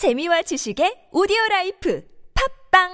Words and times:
재미와 0.00 0.40
지식의 0.40 1.12
오디오 1.12 1.36
라이프 1.50 2.02
팟빵 2.72 2.88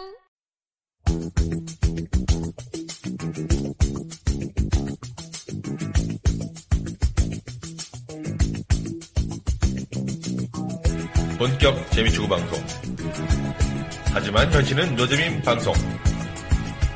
본격 11.39 11.91
재미추구 11.93 12.27
방송. 12.27 12.59
하지만 14.13 14.53
현실은 14.53 14.97
노잼인 14.97 15.41
방송. 15.43 15.73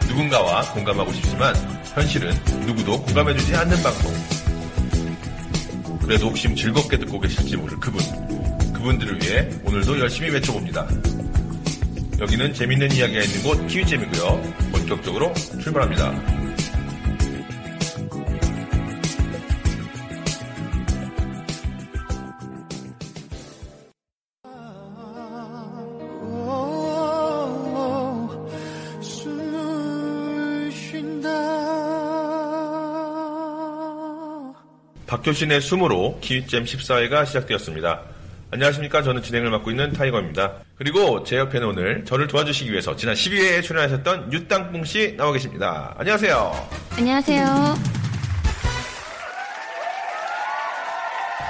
누군가와 0.09 0.73
공감하고 0.73 1.13
싶지만 1.13 1.55
현실은 1.95 2.33
누구도 2.67 3.01
공감해주지 3.01 3.55
않는 3.55 3.81
방송. 3.81 4.13
그래도 6.03 6.27
혹시 6.27 6.53
즐겁게 6.57 6.99
듣고 6.99 7.21
계실지 7.21 7.57
모를 7.57 7.79
그분. 7.79 8.40
그분들을 8.81 9.23
위해 9.23 9.47
오늘도 9.65 9.99
열심히 10.01 10.31
외쳐봅니다. 10.31 10.89
여기는 12.19 12.55
재밌는 12.55 12.93
이야기가 12.93 13.21
있는 13.21 13.43
곳 13.43 13.67
키위잼이고요. 13.67 14.43
본격적으로 14.73 15.33
출발합니다. 15.63 16.41
박효신의 35.07 35.61
숨으로 35.61 36.19
키위잼 36.21 36.65
14회가 36.65 37.27
시작되었습니다. 37.27 38.10
안녕하십니까. 38.53 39.03
저는 39.03 39.23
진행을 39.23 39.51
맡고 39.51 39.71
있는 39.71 39.93
타이거입니다. 39.93 40.55
그리고 40.75 41.23
제 41.23 41.37
옆에는 41.37 41.69
오늘 41.69 42.05
저를 42.05 42.27
도와주시기 42.27 42.71
위해서 42.71 42.97
지난 42.97 43.15
12회에 43.15 43.63
출연하셨던 43.63 44.33
유땅뽕 44.33 44.85
씨 44.85 45.17
나와 45.17 45.33
계십니다. 45.33 45.95
안녕하세요. 45.99 46.69
안녕하세요. 46.99 47.45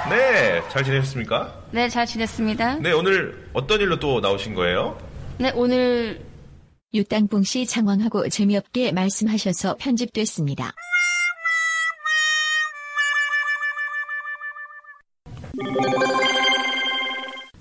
네, 0.09 0.61
잘 0.69 0.83
지내셨습니까? 0.83 1.53
네, 1.71 1.89
잘 1.89 2.05
지냈습니다. 2.05 2.79
네, 2.79 2.91
오늘 2.91 3.47
어떤 3.53 3.79
일로 3.79 3.97
또 3.99 4.19
나오신 4.19 4.53
거예요? 4.53 4.97
네, 5.39 5.51
오늘 5.55 6.21
유땅뽕 6.93 7.43
씨 7.43 7.65
장황하고 7.65 8.29
재미없게 8.29 8.91
말씀하셔서 8.91 9.77
편집됐습니다. 9.79 10.73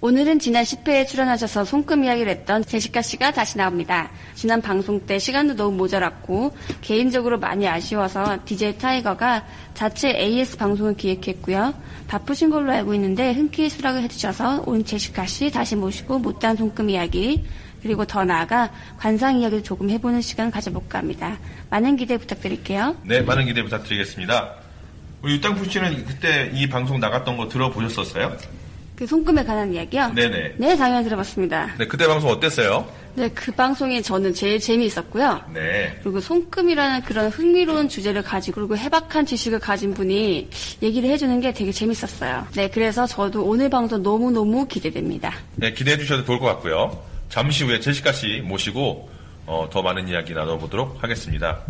오늘은 0.03 0.39
지난 0.39 0.65
10회에 0.65 1.06
출연하셔서 1.06 1.67
손금 1.67 2.05
이야기를 2.05 2.33
했던 2.33 2.65
제시카 2.65 3.03
씨가 3.03 3.33
다시 3.33 3.59
나옵니다. 3.59 4.11
지난 4.34 4.62
방송 4.62 5.05
때 5.05 5.19
시간도 5.19 5.57
너무 5.57 5.77
모자랐고 5.77 6.57
개인적으로 6.81 7.39
많이 7.39 7.69
아쉬워서 7.69 8.39
DJ 8.47 8.79
타이거가 8.79 9.45
자체 9.75 10.09
AS 10.19 10.57
방송을 10.57 10.97
기획했고요. 10.97 11.75
바쁘신 12.09 12.48
걸로 12.48 12.73
알고 12.73 12.95
있는데 12.95 13.33
흔쾌히 13.33 13.69
수락을 13.69 14.03
해주셔서 14.05 14.65
오늘 14.67 14.87
제시카 14.87 15.27
씨 15.27 15.51
다시 15.51 15.77
모시고 15.77 16.19
못다한 16.19 16.57
손금 16.57 16.89
이야기 16.89 17.45
그리고 17.83 18.07
더 18.07 18.25
나아가 18.25 18.70
관상 18.97 19.39
이야기를 19.39 19.62
조금 19.62 19.91
해보는 19.91 20.23
시간 20.23 20.51
가져볼까 20.51 20.98
합니다. 20.98 21.39
많은 21.69 21.97
기대 21.97 22.17
부탁드릴게요. 22.17 22.97
네, 23.05 23.20
많은 23.20 23.45
기대 23.45 23.62
부탁드리겠습니다. 23.62 24.55
우리 25.20 25.35
유땅뽕 25.35 25.69
씨는 25.69 26.07
그때 26.07 26.51
이 26.55 26.70
방송 26.70 26.98
나갔던 27.01 27.37
거 27.37 27.48
들어보셨었어요? 27.48 28.39
그 29.01 29.06
손금에 29.06 29.43
관한 29.43 29.73
이야기요? 29.73 30.12
네네. 30.15 30.56
네, 30.59 30.77
당연히 30.77 31.05
들어봤습니다. 31.05 31.75
네, 31.79 31.87
그때 31.87 32.06
방송 32.06 32.29
어땠어요? 32.29 32.87
네, 33.15 33.31
그 33.31 33.51
방송이 33.51 34.03
저는 34.03 34.34
제일 34.34 34.61
재미있었고요. 34.61 35.41
네. 35.55 35.98
그리고 36.03 36.20
손금이라는 36.20 37.01
그런 37.05 37.31
흥미로운 37.31 37.89
주제를 37.89 38.20
가지고 38.20 38.61
그리고 38.61 38.77
해박한 38.77 39.24
지식을 39.24 39.58
가진 39.58 39.95
분이 39.95 40.51
얘기를 40.83 41.08
해주는 41.08 41.41
게 41.41 41.55
되게 41.55 41.73
재밌었어요. 41.73 42.47
네, 42.52 42.69
그래서 42.69 43.07
저도 43.07 43.42
오늘 43.42 43.70
방송 43.70 44.02
너무너무 44.02 44.69
기대됩니다. 44.69 45.33
네, 45.57 45.73
기대해 45.73 45.97
주셔도 45.97 46.23
좋을 46.27 46.39
것 46.39 46.45
같고요. 46.45 47.03
잠시 47.30 47.64
후에 47.64 47.80
제시카 47.80 48.13
씨 48.13 48.42
모시고 48.45 49.08
어, 49.47 49.67
더 49.73 49.80
많은 49.80 50.08
이야기 50.08 50.35
나눠보도록 50.35 51.03
하겠습니다. 51.03 51.61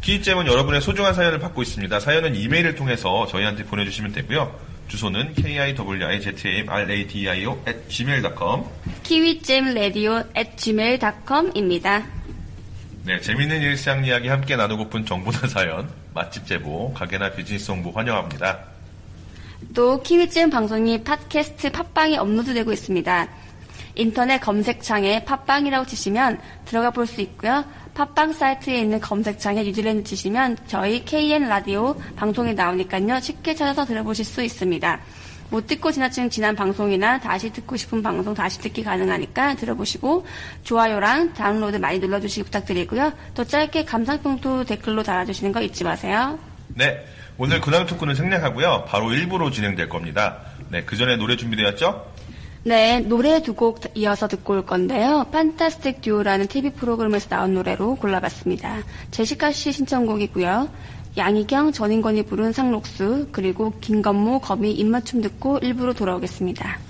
키이잼은 0.00 0.46
여러분의 0.46 0.80
소중한 0.80 1.12
사연을 1.12 1.40
받고 1.40 1.60
있습니다. 1.60 2.00
사연은 2.00 2.36
이메일을 2.36 2.74
통해서 2.74 3.26
저희한테 3.26 3.64
보내주시면 3.64 4.12
되고요. 4.12 4.70
주소는 4.90 5.32
kiwajamradio 5.34 7.58
at 7.66 7.88
gmail.com 7.88 8.64
키위잼라디오 9.04 10.24
at 10.36 10.56
gmail.com입니다. 10.56 12.06
네, 13.04 13.18
재밌는 13.20 13.62
일상 13.62 14.04
이야기 14.04 14.28
함께 14.28 14.56
나누고픈 14.56 15.06
정보나 15.06 15.38
사연, 15.48 15.88
맛집 16.12 16.46
제보, 16.46 16.92
가게나 16.92 17.32
비즈니스 17.32 17.70
홍보 17.70 17.90
환영합니다. 17.92 18.58
또 19.74 20.02
키위잼 20.02 20.50
방송이 20.50 21.02
팟캐스트 21.04 21.70
팟빵에 21.70 22.16
업로드되고 22.18 22.72
있습니다. 22.72 23.28
인터넷 23.94 24.38
검색창에 24.38 25.24
팟빵이라고 25.24 25.86
치시면 25.86 26.40
들어가 26.64 26.90
볼 26.90 27.06
수 27.06 27.20
있고요. 27.22 27.64
팟빵 27.94 28.32
사이트에 28.32 28.80
있는 28.80 29.00
검색창에 29.00 29.62
뉴질랜드 29.62 30.04
치시면 30.04 30.56
저희 30.66 31.04
KN 31.04 31.48
라디오 31.48 31.94
방송이 32.16 32.54
나오니까요. 32.54 33.20
쉽게 33.20 33.54
찾아서 33.54 33.84
들어보실 33.84 34.24
수 34.24 34.42
있습니다. 34.42 35.00
못 35.50 35.66
듣고 35.66 35.90
지나친 35.90 36.30
지난 36.30 36.54
방송이나 36.54 37.18
다시 37.18 37.52
듣고 37.52 37.76
싶은 37.76 38.02
방송 38.02 38.34
다시 38.34 38.60
듣기 38.60 38.84
가능하니까 38.84 39.56
들어보시고 39.56 40.24
좋아요랑 40.62 41.34
다운로드 41.34 41.76
많이 41.76 41.98
눌러주시기 41.98 42.44
부탁드리고요. 42.44 43.12
또 43.34 43.44
짧게 43.44 43.84
감상평도 43.84 44.64
댓글로 44.64 45.02
달아주시는 45.02 45.50
거 45.52 45.60
잊지 45.60 45.82
마세요. 45.82 46.38
네, 46.68 47.04
오늘 47.36 47.60
근황 47.60 47.84
토크는 47.84 48.14
생략하고요. 48.14 48.84
바로 48.86 49.08
1부로 49.08 49.52
진행될 49.52 49.88
겁니다. 49.88 50.38
네, 50.68 50.84
그 50.84 50.96
전에 50.96 51.16
노래 51.16 51.36
준비되었죠? 51.36 52.12
네, 52.62 53.00
노래 53.00 53.40
두 53.42 53.54
곡 53.54 53.80
이어서 53.94 54.28
듣고 54.28 54.52
올 54.52 54.66
건데요. 54.66 55.26
판타스틱 55.32 56.02
듀오라는 56.02 56.46
TV 56.46 56.70
프로그램에서 56.70 57.28
나온 57.30 57.54
노래로 57.54 57.96
골라봤습니다. 57.96 58.82
제시카 59.10 59.50
씨 59.50 59.72
신청곡이고요. 59.72 60.68
양희경, 61.16 61.72
전인권이 61.72 62.24
부른 62.24 62.52
상록수, 62.52 63.28
그리고 63.32 63.72
김건모, 63.80 64.40
거미 64.40 64.72
입맞춤 64.72 65.22
듣고 65.22 65.58
일부로 65.58 65.94
돌아오겠습니다. 65.94 66.89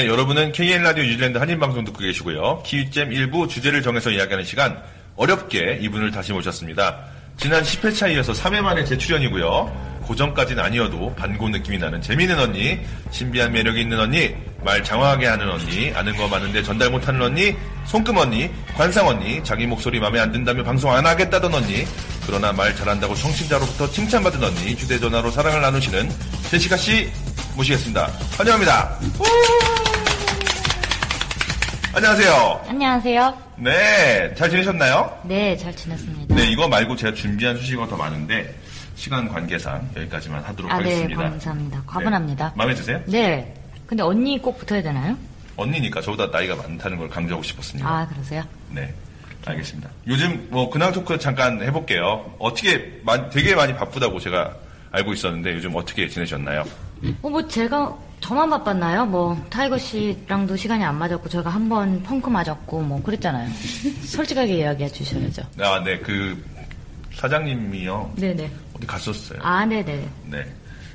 네, 0.00 0.06
여러분은 0.06 0.52
KN 0.52 0.82
라디오 0.82 1.04
뉴질랜드 1.04 1.36
한인 1.36 1.58
방송 1.58 1.84
듣고 1.84 1.98
계시고요. 1.98 2.62
키위잼 2.64 3.12
일부 3.12 3.46
주제를 3.46 3.82
정해서 3.82 4.08
이야기하는 4.08 4.46
시간 4.46 4.82
어렵게 5.14 5.76
이분을 5.82 6.10
다시 6.10 6.32
모셨습니다. 6.32 7.00
지난 7.36 7.62
10회차 7.62 8.10
이어서 8.14 8.32
3회 8.32 8.62
만에 8.62 8.82
재출연이고요. 8.86 10.00
고전까지는 10.04 10.64
아니어도 10.64 11.14
반고 11.16 11.50
느낌이 11.50 11.76
나는 11.76 12.00
재미있는 12.00 12.38
언니, 12.38 12.80
신비한 13.10 13.52
매력이 13.52 13.82
있는 13.82 14.00
언니, 14.00 14.34
말 14.64 14.82
장황하게 14.82 15.26
하는 15.26 15.50
언니, 15.50 15.92
아는 15.94 16.16
거 16.16 16.26
많은데 16.28 16.62
전달 16.62 16.88
못하는 16.88 17.20
언니, 17.20 17.54
손금 17.84 18.16
언니, 18.16 18.48
관상 18.74 19.06
언니, 19.06 19.44
자기 19.44 19.66
목소리 19.66 20.00
마음에 20.00 20.18
안 20.18 20.32
든다며 20.32 20.64
방송 20.64 20.90
안 20.94 21.04
하겠다던 21.04 21.52
언니, 21.52 21.84
그러나 22.26 22.54
말 22.54 22.74
잘한다고 22.74 23.14
청취자로부터 23.14 23.90
칭찬받은 23.90 24.42
언니, 24.42 24.72
휴대전화로 24.72 25.30
사랑을 25.30 25.60
나누시는 25.60 26.10
제시카 26.50 26.78
씨 26.78 27.10
모시겠습니다. 27.60 28.06
환영합니다. 28.38 28.98
우! 29.18 29.24
안녕하세요. 31.94 32.64
안녕하세요. 32.68 33.38
네, 33.56 34.34
잘 34.34 34.48
지내셨나요? 34.48 35.20
네, 35.24 35.56
잘 35.56 35.74
지냈습니다. 35.76 36.34
네, 36.34 36.46
이거 36.50 36.68
말고 36.68 36.96
제가 36.96 37.12
준비한 37.14 37.56
소식이 37.56 37.76
더 37.88 37.96
많은데 37.96 38.54
시간 38.94 39.28
관계상 39.28 39.90
여기까지만 39.96 40.42
하도록 40.44 40.70
아, 40.70 40.78
네, 40.78 40.84
하겠습니다. 40.84 41.22
감사합니다. 41.22 41.82
과분합니다. 41.86 42.46
네, 42.48 42.52
마음에 42.56 42.74
드세요? 42.74 43.02
네. 43.06 43.54
근데 43.86 44.02
언니 44.02 44.40
꼭 44.40 44.58
붙어야 44.58 44.82
되나요? 44.82 45.16
언니니까 45.56 46.00
저보다 46.00 46.26
나이가 46.28 46.54
많다는 46.56 46.96
걸 46.96 47.08
강조하고 47.10 47.42
싶었습니다. 47.42 47.88
아, 47.88 48.06
그러세요? 48.08 48.42
네. 48.70 48.92
알겠습니다. 49.44 49.88
요즘 50.06 50.46
뭐 50.50 50.70
근황 50.70 50.92
토크 50.92 51.18
잠깐 51.18 51.60
해볼게요. 51.62 52.34
어떻게 52.38 53.00
마- 53.04 53.28
되게 53.30 53.54
많이 53.54 53.74
바쁘다고 53.74 54.18
제가 54.20 54.54
알고 54.92 55.12
있었는데 55.12 55.54
요즘 55.54 55.74
어떻게 55.76 56.08
지내셨나요? 56.08 56.64
어, 57.22 57.28
뭐 57.30 57.46
제가 57.48 57.96
저만 58.20 58.50
바빴나요? 58.50 59.06
뭐 59.06 59.36
타이거 59.48 59.78
씨랑도 59.78 60.56
시간이 60.56 60.84
안 60.84 60.96
맞았고 60.98 61.28
저희가 61.28 61.48
한 61.50 61.68
번 61.68 62.02
펑크 62.02 62.28
났었고 62.28 62.80
뭐 62.82 63.02
그랬잖아요. 63.02 63.50
솔직하게 64.04 64.58
이야기해 64.58 64.88
주셔야죠. 64.90 65.42
아, 65.60 65.82
네, 65.84 65.98
그 65.98 66.42
사장님이요. 67.14 68.14
네네. 68.16 68.50
어디 68.76 68.86
갔었어요. 68.86 69.38
아 69.42 69.64
네네. 69.64 70.08
네. 70.26 70.46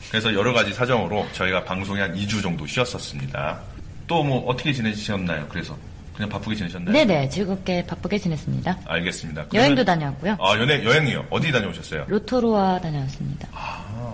그래서 0.10 0.34
여러 0.34 0.54
가지 0.54 0.74
사정으로 0.74 1.26
저희가 1.34 1.64
방송에 1.64 2.02
한 2.02 2.14
2주 2.16 2.42
정도 2.42 2.66
쉬었었습니다. 2.68 3.60
또 4.08 4.24
뭐 4.24 4.46
어떻게 4.46 4.72
지내셨나요? 4.72 5.48
그래서 5.50 5.76
그냥 6.16 6.30
바쁘게 6.30 6.56
지내셨나요? 6.56 6.94
네네. 6.94 7.30
즐겁게 7.30 7.84
바쁘게 7.86 8.20
지냈습니다. 8.20 8.80
알겠습니다. 8.86 9.46
여행도 9.54 9.84
그러면- 9.84 9.86
다녀왔고요. 9.86 10.38
아, 10.40 10.58
연애 10.60 10.84
여행이요. 10.84 11.26
어디 11.32 11.52
다녀오셨어요? 11.52 12.06
로토루아 12.08 12.80
다녀왔습니다. 12.82 13.48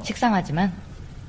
식상하지만 0.04 0.72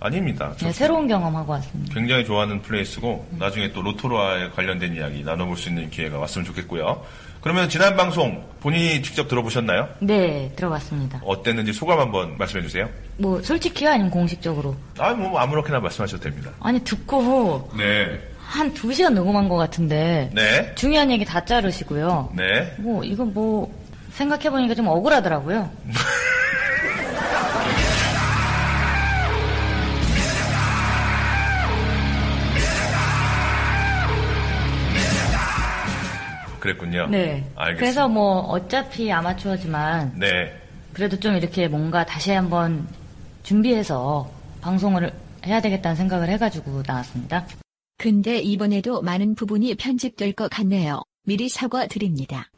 아닙니다. 0.03 0.53
저 0.57 0.67
네, 0.67 0.73
새로운 0.73 1.07
경험하고 1.07 1.53
왔습니다. 1.53 1.95
굉장히 1.95 2.25
좋아하는 2.25 2.61
플레이스고 2.61 3.25
나중에 3.39 3.73
또 3.73 3.83
로토로아에 3.83 4.51
관련된 4.51 4.97
이야기 4.97 5.23
나눠볼 5.23 5.57
수 5.57 5.69
있는 5.69 5.89
기회가 5.91 6.19
왔으면 6.19 6.45
좋겠고요. 6.45 7.05
그러면 7.41 7.69
지난 7.69 7.97
방송 7.97 8.45
본인이 8.61 9.01
직접 9.03 9.29
들어보셨나요? 9.29 9.89
네, 10.01 10.53
들어봤습니다. 10.57 11.21
어땠는지 11.25 11.73
소감 11.73 12.01
한번 12.01 12.37
말씀해 12.37 12.63
주세요. 12.63 12.89
뭐 13.17 13.41
솔직히요 13.43 13.91
아니면 13.91 14.11
공식적으로? 14.11 14.75
아, 14.99 15.13
뭐 15.13 15.39
아무렇게나 15.39 15.79
말씀하셔도 15.81 16.23
됩니다. 16.23 16.51
아니 16.61 16.81
듣고 16.81 17.71
네, 17.77 18.21
한두 18.45 18.93
시간 18.93 19.15
녹음한 19.15 19.49
것 19.49 19.57
같은데 19.57 20.31
네, 20.33 20.75
중요한 20.75 21.11
얘기 21.11 21.25
다 21.25 21.45
자르시고요. 21.45 22.33
네. 22.37 22.75
뭐 22.79 23.05
이건 23.05 23.33
뭐 23.33 23.73
생각해보니까 24.13 24.75
좀 24.75 24.89
억울하더라고요. 24.89 25.71
그랬군요. 36.63 37.09
네. 37.09 37.45
알겠습니다. 37.57 37.77
그래서 37.77 38.09
뭐 38.09 38.39
어차피 38.39 39.11
아마추어지만 39.11 40.13
네, 40.21 40.57
그래도 40.93 41.19
좀 41.19 41.35
이렇게 41.37 41.67
뭔가 41.67 42.07
다시 42.07 42.31
한번 42.31 42.87
준비해서 43.43 44.31
방송을 44.61 45.13
해야 45.45 45.61
되겠다는 45.61 45.97
생각을 45.97 46.29
해가지고 46.29 46.85
나왔습니다. 46.87 47.47
근데 47.99 48.39
이번에도 48.39 49.03
많은 49.03 49.35
부분이 49.35 49.75
편집될 49.75 50.35
것 50.35 50.49
같네요. 50.51 51.03
미리 51.25 51.49
사과드립니다. 51.49 52.49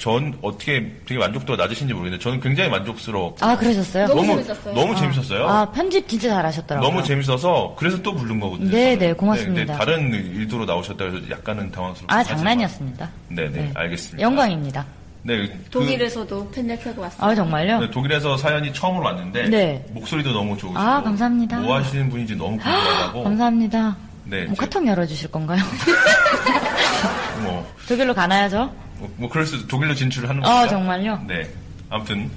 전 0.00 0.32
어떻게 0.40 0.90
되게 1.04 1.18
만족도가 1.20 1.62
낮으신지 1.62 1.92
모르겠는데 1.92 2.22
저는 2.24 2.40
굉장히 2.40 2.70
만족스러워. 2.70 3.36
아 3.40 3.54
그러셨어요? 3.54 4.06
너무 4.06 4.24
재밌었어요. 4.28 4.74
너무 4.74 4.96
재밌었어요. 4.96 5.46
아 5.46 5.70
편집 5.70 6.08
진짜 6.08 6.30
잘하셨더라고요. 6.30 6.88
너무 6.90 7.04
재밌어서 7.04 7.74
그래서 7.78 8.00
또 8.00 8.14
부른 8.14 8.40
거거든요. 8.40 8.70
네, 8.70 8.94
저는. 8.94 8.98
네, 8.98 9.12
고맙습니다. 9.12 9.54
근데 9.66 9.78
다른 9.78 10.10
일도로 10.14 10.64
나오셨다 10.64 11.04
해서 11.04 11.18
약간은 11.30 11.70
당황스럽고. 11.70 12.14
아 12.14 12.22
장난이었습니다. 12.24 13.10
네, 13.28 13.50
네, 13.50 13.70
알겠습니다. 13.74 14.22
영광입니다. 14.22 14.86
네, 15.22 15.36
그- 15.48 15.64
독일에서도 15.70 16.50
팬들 16.50 16.78
펴고 16.78 17.02
왔어요. 17.02 17.30
아 17.30 17.34
정말요? 17.34 17.80
네, 17.80 17.90
독일에서 17.90 18.38
사연이 18.38 18.72
처음으로 18.72 19.04
왔는데 19.04 19.50
네. 19.50 19.84
목소리도 19.90 20.32
너무 20.32 20.56
좋으시고 20.56 20.80
아, 20.80 21.02
감사합니다. 21.02 21.58
뭐 21.58 21.76
하시는 21.76 22.08
분인지 22.08 22.36
너무 22.36 22.56
궁금하다고. 22.56 23.24
감사합니다. 23.24 23.96
네, 24.24 24.44
뭐 24.46 24.54
제- 24.54 24.60
카톡 24.60 24.86
열어주실 24.86 25.30
건가요? 25.30 25.60
뭐, 27.44 27.66
독일로 27.86 28.14
가나야죠? 28.14 28.72
뭐, 29.00 29.12
뭐 29.16 29.28
그럴 29.28 29.46
수도 29.46 29.66
독일로 29.66 29.94
진출하는 29.94 30.44
아, 30.44 30.62
거죠. 30.62 30.70
정말요? 30.70 31.24
네. 31.26 31.50
아무튼 31.88 32.30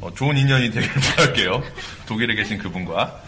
어, 0.00 0.12
좋은 0.14 0.36
인연이 0.36 0.70
되길 0.70 0.88
바랄게요. 1.16 1.62
독일에 2.06 2.34
계신 2.34 2.58
그분과. 2.58 3.22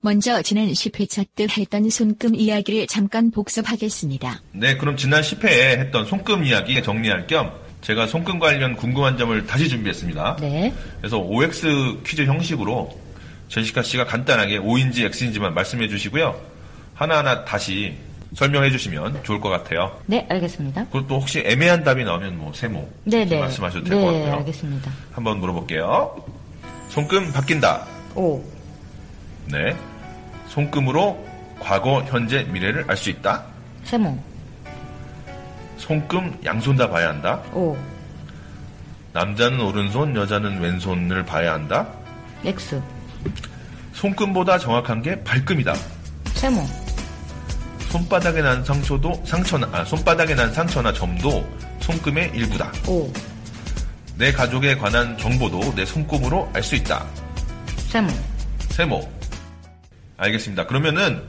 먼저 0.00 0.42
지난 0.42 0.66
10회차 0.68 1.26
때 1.34 1.46
했던 1.56 1.88
손금 1.90 2.34
이야기를 2.34 2.86
잠깐 2.86 3.30
복습하겠습니다. 3.30 4.40
네, 4.52 4.76
그럼 4.76 4.96
지난 4.96 5.22
10회에 5.22 5.78
했던 5.78 6.06
손금 6.06 6.44
이야기 6.44 6.80
정리할 6.82 7.26
겸 7.26 7.52
제가 7.80 8.06
손금 8.06 8.38
관련 8.38 8.76
궁금한 8.76 9.16
점을 9.18 9.46
다시 9.46 9.68
준비했습니다. 9.68 10.36
네. 10.40 10.72
그래서 10.98 11.18
OX 11.18 12.00
퀴즈 12.04 12.22
형식으로 12.24 12.96
제시카 13.48 13.82
씨가 13.82 14.04
간단하게 14.04 14.58
O인지 14.58 15.04
X인지만 15.04 15.54
말씀해 15.54 15.88
주시고요. 15.88 16.40
하나하나 16.94 17.44
다시 17.44 17.96
설명해 18.34 18.70
주시면 18.70 19.22
좋을 19.24 19.40
것 19.40 19.48
같아요. 19.48 19.98
네, 20.06 20.26
알겠습니다. 20.28 20.86
그리고 20.92 21.06
또 21.06 21.20
혹시 21.20 21.40
애매한 21.46 21.82
답이 21.82 22.04
나오면 22.04 22.36
뭐 22.38 22.52
세모 22.52 22.78
네, 23.04 23.18
이렇게 23.18 23.34
네. 23.36 23.40
말씀하셔도 23.40 23.84
될것 23.84 24.12
네, 24.12 24.18
같고요. 24.20 24.34
알겠습니다. 24.40 24.92
한번 25.12 25.38
물어볼게요. 25.40 26.24
손금 26.90 27.32
바뀐다. 27.32 27.86
오, 28.14 28.42
네. 29.46 29.74
손금으로 30.48 31.26
과거, 31.60 32.02
현재, 32.04 32.42
미래를 32.44 32.84
알 32.88 32.96
수 32.96 33.10
있다. 33.10 33.44
세모. 33.84 34.18
손금 35.78 36.36
양손 36.44 36.76
다 36.76 36.88
봐야 36.88 37.08
한다. 37.08 37.40
오, 37.52 37.76
남자는 39.12 39.60
오른손, 39.60 40.14
여자는 40.14 40.60
왼손을 40.60 41.24
봐야 41.24 41.54
한다. 41.54 41.86
X. 42.44 42.80
손금보다 43.94 44.58
정확한 44.58 45.02
게 45.02 45.22
발금이다. 45.24 45.74
세모. 46.34 46.64
손바닥에 47.88 48.42
난 48.42 48.62
상처도 48.64 49.22
상처나 49.24 49.68
아, 49.72 49.84
손바닥에 49.84 50.34
난 50.34 50.52
상처나 50.52 50.92
점도 50.92 51.46
손금의 51.80 52.32
일부다. 52.34 52.70
오, 52.86 53.10
내 54.16 54.30
가족에 54.32 54.76
관한 54.76 55.16
정보도 55.16 55.74
내 55.74 55.84
손금으로 55.84 56.50
알 56.52 56.62
수 56.62 56.74
있다. 56.76 57.06
세모. 57.88 58.08
세모. 58.70 59.08
알겠습니다. 60.18 60.66
그러면은 60.66 61.22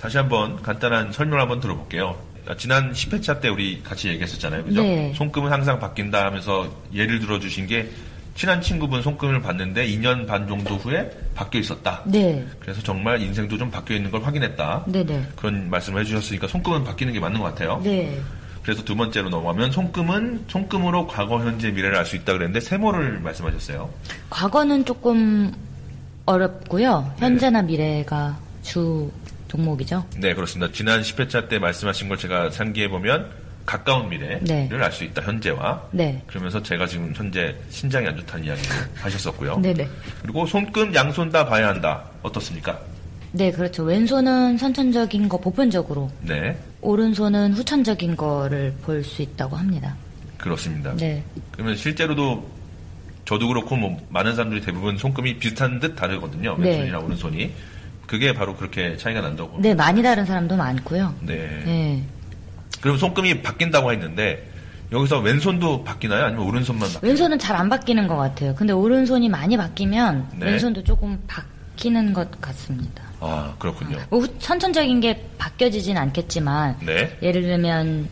다시 0.00 0.16
한번 0.16 0.60
간단한 0.62 1.12
설명을 1.12 1.40
한번 1.42 1.60
들어볼게요. 1.60 2.16
아, 2.48 2.54
지난 2.56 2.92
10회차 2.92 3.40
때 3.40 3.48
우리 3.48 3.82
같이 3.82 4.08
얘기했었잖아요. 4.08 4.64
그죠? 4.64 4.82
네. 4.82 5.12
손금은 5.16 5.50
항상 5.52 5.78
바뀐다 5.80 6.24
하면서 6.26 6.70
예를 6.94 7.18
들어주신 7.18 7.66
게 7.66 7.90
친한 8.36 8.60
친구분 8.60 9.02
손금을 9.02 9.40
봤는데 9.40 9.86
2년 9.88 10.26
반 10.26 10.46
정도 10.46 10.76
후에 10.76 11.10
바뀌어 11.34 11.60
있었다. 11.60 12.02
네. 12.04 12.46
그래서 12.60 12.82
정말 12.82 13.20
인생도 13.20 13.56
좀 13.56 13.70
바뀌어 13.70 13.96
있는 13.96 14.10
걸 14.10 14.22
확인했다. 14.22 14.84
네네. 14.86 15.28
그런 15.34 15.70
말씀을 15.70 16.02
해주셨으니까 16.02 16.46
손금은 16.46 16.84
바뀌는 16.84 17.14
게 17.14 17.18
맞는 17.18 17.40
것 17.40 17.46
같아요. 17.46 17.80
네. 17.82 18.20
그래서 18.62 18.84
두 18.84 18.94
번째로 18.94 19.30
넘어가면 19.30 19.70
손금은 19.72 20.44
손금으로 20.48 21.06
과거, 21.06 21.38
현재, 21.38 21.70
미래를 21.70 21.96
알 21.96 22.04
수 22.04 22.16
있다 22.16 22.34
그랬는데 22.34 22.60
세모를 22.60 23.20
말씀하셨어요. 23.20 23.88
과거는 24.28 24.84
조금 24.84 25.52
어렵고요. 26.26 27.14
현재나 27.18 27.62
미래가 27.62 28.36
주 28.62 29.10
종목이죠. 29.48 30.04
네, 30.18 30.34
그렇습니다. 30.34 30.72
지난 30.72 31.00
10회차 31.00 31.48
때 31.48 31.58
말씀하신 31.58 32.08
걸 32.08 32.18
제가 32.18 32.50
상기해 32.50 32.88
보면 32.88 33.30
가까운 33.66 34.08
미래를 34.08 34.40
네. 34.42 34.68
알수 34.72 35.04
있다. 35.04 35.22
현재와. 35.22 35.82
네. 35.90 36.22
그러면서 36.28 36.62
제가 36.62 36.86
지금 36.86 37.12
현재 37.14 37.54
신장이 37.68 38.06
안 38.06 38.16
좋다는 38.16 38.44
이야기를 38.46 38.70
하셨었고요. 38.94 39.58
네네. 39.58 39.88
그리고 40.22 40.46
손금 40.46 40.94
양손 40.94 41.30
다 41.30 41.44
봐야 41.44 41.68
한다. 41.68 42.04
어떻습니까? 42.22 42.78
네, 43.32 43.50
그렇죠. 43.50 43.82
왼손은 43.82 44.56
선천적인 44.56 45.28
거 45.28 45.38
보편적으로, 45.38 46.10
네, 46.22 46.56
오른손은 46.80 47.52
후천적인 47.54 48.16
거를 48.16 48.72
볼 48.82 49.02
수 49.04 49.20
있다고 49.20 49.56
합니다. 49.56 49.94
그렇습니다. 50.38 50.94
네. 50.96 51.22
그러면 51.50 51.76
실제로도 51.76 52.48
저도 53.24 53.48
그렇고 53.48 53.76
뭐 53.76 53.98
많은 54.10 54.36
사람들이 54.36 54.60
대부분 54.62 54.96
손금이 54.96 55.38
비슷한 55.38 55.80
듯 55.80 55.96
다르거든요. 55.96 56.56
네. 56.58 56.70
왼손이랑 56.70 57.04
오른손이. 57.04 57.50
그게 58.06 58.32
바로 58.32 58.54
그렇게 58.54 58.96
차이가 58.96 59.20
난다고. 59.20 59.58
네, 59.60 59.74
많이 59.74 60.00
다른 60.02 60.24
사람도 60.24 60.56
많고요. 60.56 61.12
네. 61.22 62.02
네. 62.76 62.80
그럼 62.82 62.96
손금이 62.98 63.42
바뀐다고 63.42 63.92
했는데 63.92 64.50
여기서 64.92 65.18
왼손도 65.20 65.82
바뀌나요? 65.84 66.26
아니면 66.26 66.46
오른손만 66.46 66.88
바뀌나요? 66.88 67.10
왼손은 67.10 67.38
잘 67.38 67.56
안 67.56 67.68
바뀌는 67.68 68.06
것 68.06 68.16
같아요. 68.16 68.54
근데 68.54 68.72
오른손이 68.72 69.28
많이 69.28 69.56
바뀌면 69.56 70.28
네. 70.36 70.46
왼손도 70.46 70.84
조금 70.84 71.20
바뀌는 71.26 72.12
것 72.12 72.40
같습니다. 72.40 73.02
아, 73.20 73.54
그렇군요. 73.58 73.98
뭐 74.10 74.20
후- 74.20 74.28
선천적인 74.38 75.00
게 75.00 75.26
바뀌어지진 75.38 75.96
않겠지만 75.96 76.76
네. 76.84 77.16
예를 77.22 77.42
들면 77.42 78.08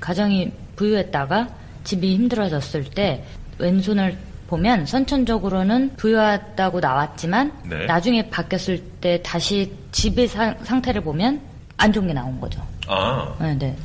가정이 0.00 0.50
부유했다가 0.76 1.48
집이 1.84 2.14
힘들어졌을 2.14 2.84
때 2.84 3.24
왼손을 3.58 4.16
보면 4.48 4.84
선천적으로는 4.86 5.96
부유하다고 5.96 6.80
나왔지만 6.80 7.52
네. 7.64 7.86
나중에 7.86 8.28
바뀌었을 8.30 8.80
때 9.00 9.20
다시 9.22 9.72
집의 9.92 10.28
사- 10.28 10.54
상태를 10.62 11.02
보면 11.02 11.40
안 11.76 11.92
좋은 11.92 12.06
게 12.08 12.12
나온 12.12 12.38
거죠. 12.40 12.60
아, 12.86 13.34
네, 13.40 13.54
네. 13.54 13.76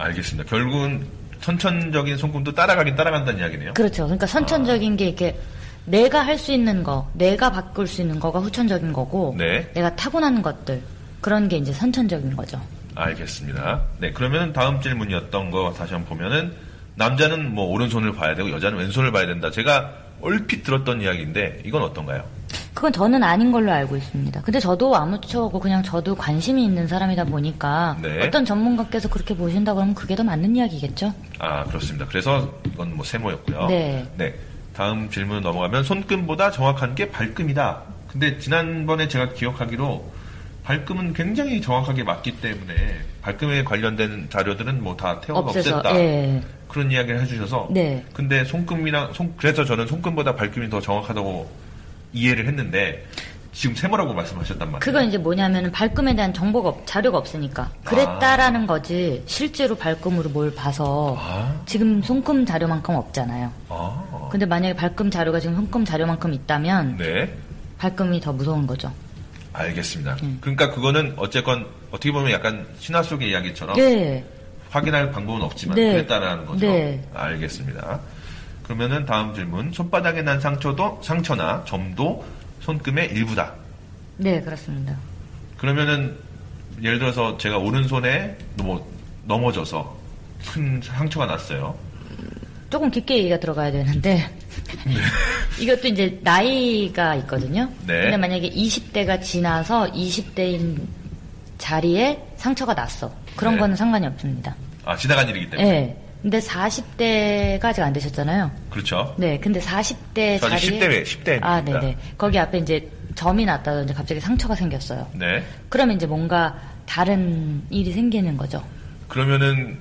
알겠습니다. 0.00 0.48
결국은 0.48 1.04
선천적인 1.40 2.16
손금도 2.16 2.52
따라가긴 2.54 2.96
따라간다는 2.96 3.40
이야기네요. 3.40 3.74
그렇죠. 3.74 4.04
그러니까 4.04 4.26
선천적인 4.26 4.96
게 4.96 5.06
이렇게 5.06 5.38
내가 5.86 6.20
할 6.24 6.38
수 6.38 6.52
있는 6.52 6.82
거, 6.82 7.10
내가 7.14 7.50
바꿀 7.50 7.86
수 7.86 8.02
있는 8.02 8.20
거가 8.20 8.38
후천적인 8.40 8.92
거고, 8.92 9.34
네. 9.38 9.70
내가 9.72 9.94
타고난 9.96 10.42
것들 10.42 10.82
그런 11.20 11.48
게 11.48 11.56
이제 11.56 11.72
선천적인 11.72 12.36
거죠. 12.36 12.60
알겠습니다. 12.94 13.82
네, 13.98 14.12
그러면 14.12 14.52
다음 14.52 14.80
질문이었던 14.80 15.50
거 15.50 15.72
다시 15.76 15.94
한번 15.94 16.18
보면은 16.18 16.52
남자는 16.96 17.54
뭐 17.54 17.66
오른손을 17.66 18.12
봐야 18.12 18.34
되고 18.34 18.50
여자는 18.50 18.78
왼손을 18.78 19.10
봐야 19.12 19.26
된다. 19.26 19.50
제가 19.50 19.94
얼핏 20.20 20.62
들었던 20.64 21.00
이야기인데 21.00 21.62
이건 21.64 21.82
어떤가요? 21.82 22.24
그건 22.74 22.92
저는 22.92 23.22
아닌 23.22 23.52
걸로 23.52 23.70
알고 23.72 23.96
있습니다. 23.96 24.40
근데 24.42 24.58
저도 24.60 24.96
아무쪼고 24.96 25.60
그냥 25.60 25.82
저도 25.82 26.14
관심이 26.14 26.64
있는 26.64 26.86
사람이다 26.86 27.24
보니까 27.24 27.96
네. 28.00 28.26
어떤 28.26 28.44
전문가께서 28.44 29.08
그렇게 29.08 29.36
보신다 29.36 29.74
그러면 29.74 29.94
그게 29.94 30.14
더 30.16 30.22
맞는 30.24 30.56
이야기겠죠? 30.56 31.12
아, 31.38 31.64
그렇습니다. 31.64 32.06
그래서 32.06 32.52
이건 32.66 32.96
뭐 32.96 33.04
세모였고요. 33.04 33.66
네. 33.66 34.06
다음 34.74 35.10
질문 35.10 35.42
넘어가면 35.42 35.84
손금보다 35.84 36.50
정확한 36.50 36.94
게 36.94 37.10
발금이다. 37.10 37.82
근데 38.08 38.38
지난번에 38.38 39.08
제가 39.08 39.32
기억하기로 39.34 40.20
발금은 40.64 41.12
굉장히 41.12 41.60
정확하게 41.60 42.02
맞기 42.04 42.40
때문에 42.40 42.74
발금에 43.22 43.64
관련된 43.64 44.28
자료들은 44.30 44.82
뭐 44.82 44.96
다 44.96 45.20
태워가 45.20 45.50
없애서, 45.50 45.82
없앴다. 45.82 45.94
예. 45.96 46.42
그런 46.68 46.90
이야기를 46.90 47.20
해주셔서. 47.22 47.68
네. 47.72 48.04
근데 48.12 48.44
손금이랑 48.44 49.12
손 49.12 49.34
그래서 49.36 49.64
저는 49.64 49.86
손금보다 49.86 50.34
발금이 50.36 50.70
더 50.70 50.80
정확하다고 50.80 51.50
이해를 52.12 52.46
했는데 52.46 53.04
지금 53.52 53.74
세모라고 53.74 54.14
말씀하셨단 54.14 54.70
말이에요. 54.70 54.78
그건 54.80 55.08
이제 55.08 55.18
뭐냐면 55.18 55.70
발금에 55.72 56.14
대한 56.14 56.32
정보가 56.32 56.68
없- 56.68 56.86
자료가 56.86 57.18
없으니까 57.18 57.70
그랬다라는 57.84 58.66
거지 58.66 59.22
실제로 59.26 59.74
발금으로 59.74 60.30
뭘 60.30 60.54
봐서 60.54 61.16
아. 61.18 61.60
지금 61.66 62.00
손금 62.00 62.46
자료만큼 62.46 62.94
없잖아요. 62.94 63.52
아, 63.68 64.28
근데 64.30 64.46
만약에 64.46 64.74
발금 64.74 65.10
자료가 65.10 65.40
지금 65.40 65.56
손금 65.56 65.84
자료만큼 65.84 66.32
있다면 66.32 66.96
네. 66.96 67.34
발금이 67.78 68.20
더 68.20 68.32
무서운 68.32 68.66
거죠. 68.66 68.92
알겠습니다. 69.52 70.16
음. 70.22 70.38
그러니까 70.40 70.70
그거는 70.70 71.14
어쨌건 71.16 71.66
어떻게 71.90 72.12
보면 72.12 72.30
약간 72.30 72.66
신화 72.78 73.02
속의 73.02 73.30
이야기처럼 73.30 73.74
네. 73.76 74.24
확인할 74.70 75.10
방법은 75.10 75.42
없지만 75.42 75.74
네. 75.74 75.92
그랬다라는 75.92 76.46
거죠. 76.46 76.66
네. 76.66 77.02
알겠습니다. 77.12 78.00
그러면은 78.70 79.04
다음 79.04 79.34
질문. 79.34 79.72
손바닥에 79.72 80.22
난 80.22 80.38
상처도 80.38 81.00
상처나 81.02 81.64
점도 81.64 82.24
손금의 82.60 83.10
일부다. 83.10 83.52
네, 84.16 84.40
그렇습니다. 84.40 84.96
그러면은 85.56 86.16
예를 86.80 87.00
들어서 87.00 87.36
제가 87.36 87.58
오른손에 87.58 88.38
뭐 88.62 88.88
넘어져서 89.24 89.98
큰 90.52 90.80
상처가 90.80 91.26
났어요. 91.26 91.76
조금 92.70 92.88
깊게 92.92 93.18
얘기가 93.18 93.40
들어가야 93.40 93.72
되는데 93.72 94.30
이것도 95.58 95.88
이제 95.88 96.20
나이가 96.22 97.16
있거든요. 97.16 97.68
네. 97.88 98.02
근데 98.02 98.16
만약에 98.16 98.50
20대가 98.50 99.20
지나서 99.20 99.90
20대인 99.90 100.80
자리에 101.58 102.22
상처가 102.36 102.72
났어. 102.72 103.12
그런 103.34 103.54
네. 103.54 103.60
거는 103.62 103.74
상관이 103.74 104.06
없습니다. 104.06 104.54
아 104.84 104.96
지나간 104.96 105.28
일이기 105.28 105.50
때문에. 105.50 105.68
네. 105.68 105.99
근데 106.22 106.38
40대가 106.38 107.64
아직 107.64 107.82
안 107.82 107.92
되셨잖아요. 107.92 108.50
그렇죠. 108.70 109.14
네. 109.18 109.38
근데 109.38 109.60
40대 109.60 110.40
저 110.40 110.46
아직 110.46 110.78
자리에 110.78 111.02
10대 111.02 111.04
10대. 111.04 111.38
아, 111.42 111.62
네 111.62 111.72
네. 111.80 111.96
거기 112.18 112.38
앞에 112.38 112.58
이제 112.58 112.90
점이 113.14 113.44
났다든지 113.44 113.94
갑자기 113.94 114.20
상처가 114.20 114.54
생겼어요. 114.54 115.06
네. 115.14 115.42
그러면 115.68 115.96
이제 115.96 116.06
뭔가 116.06 116.58
다른 116.86 117.62
일이 117.70 117.92
생기는 117.92 118.36
거죠. 118.36 118.62
그러면은 119.08 119.78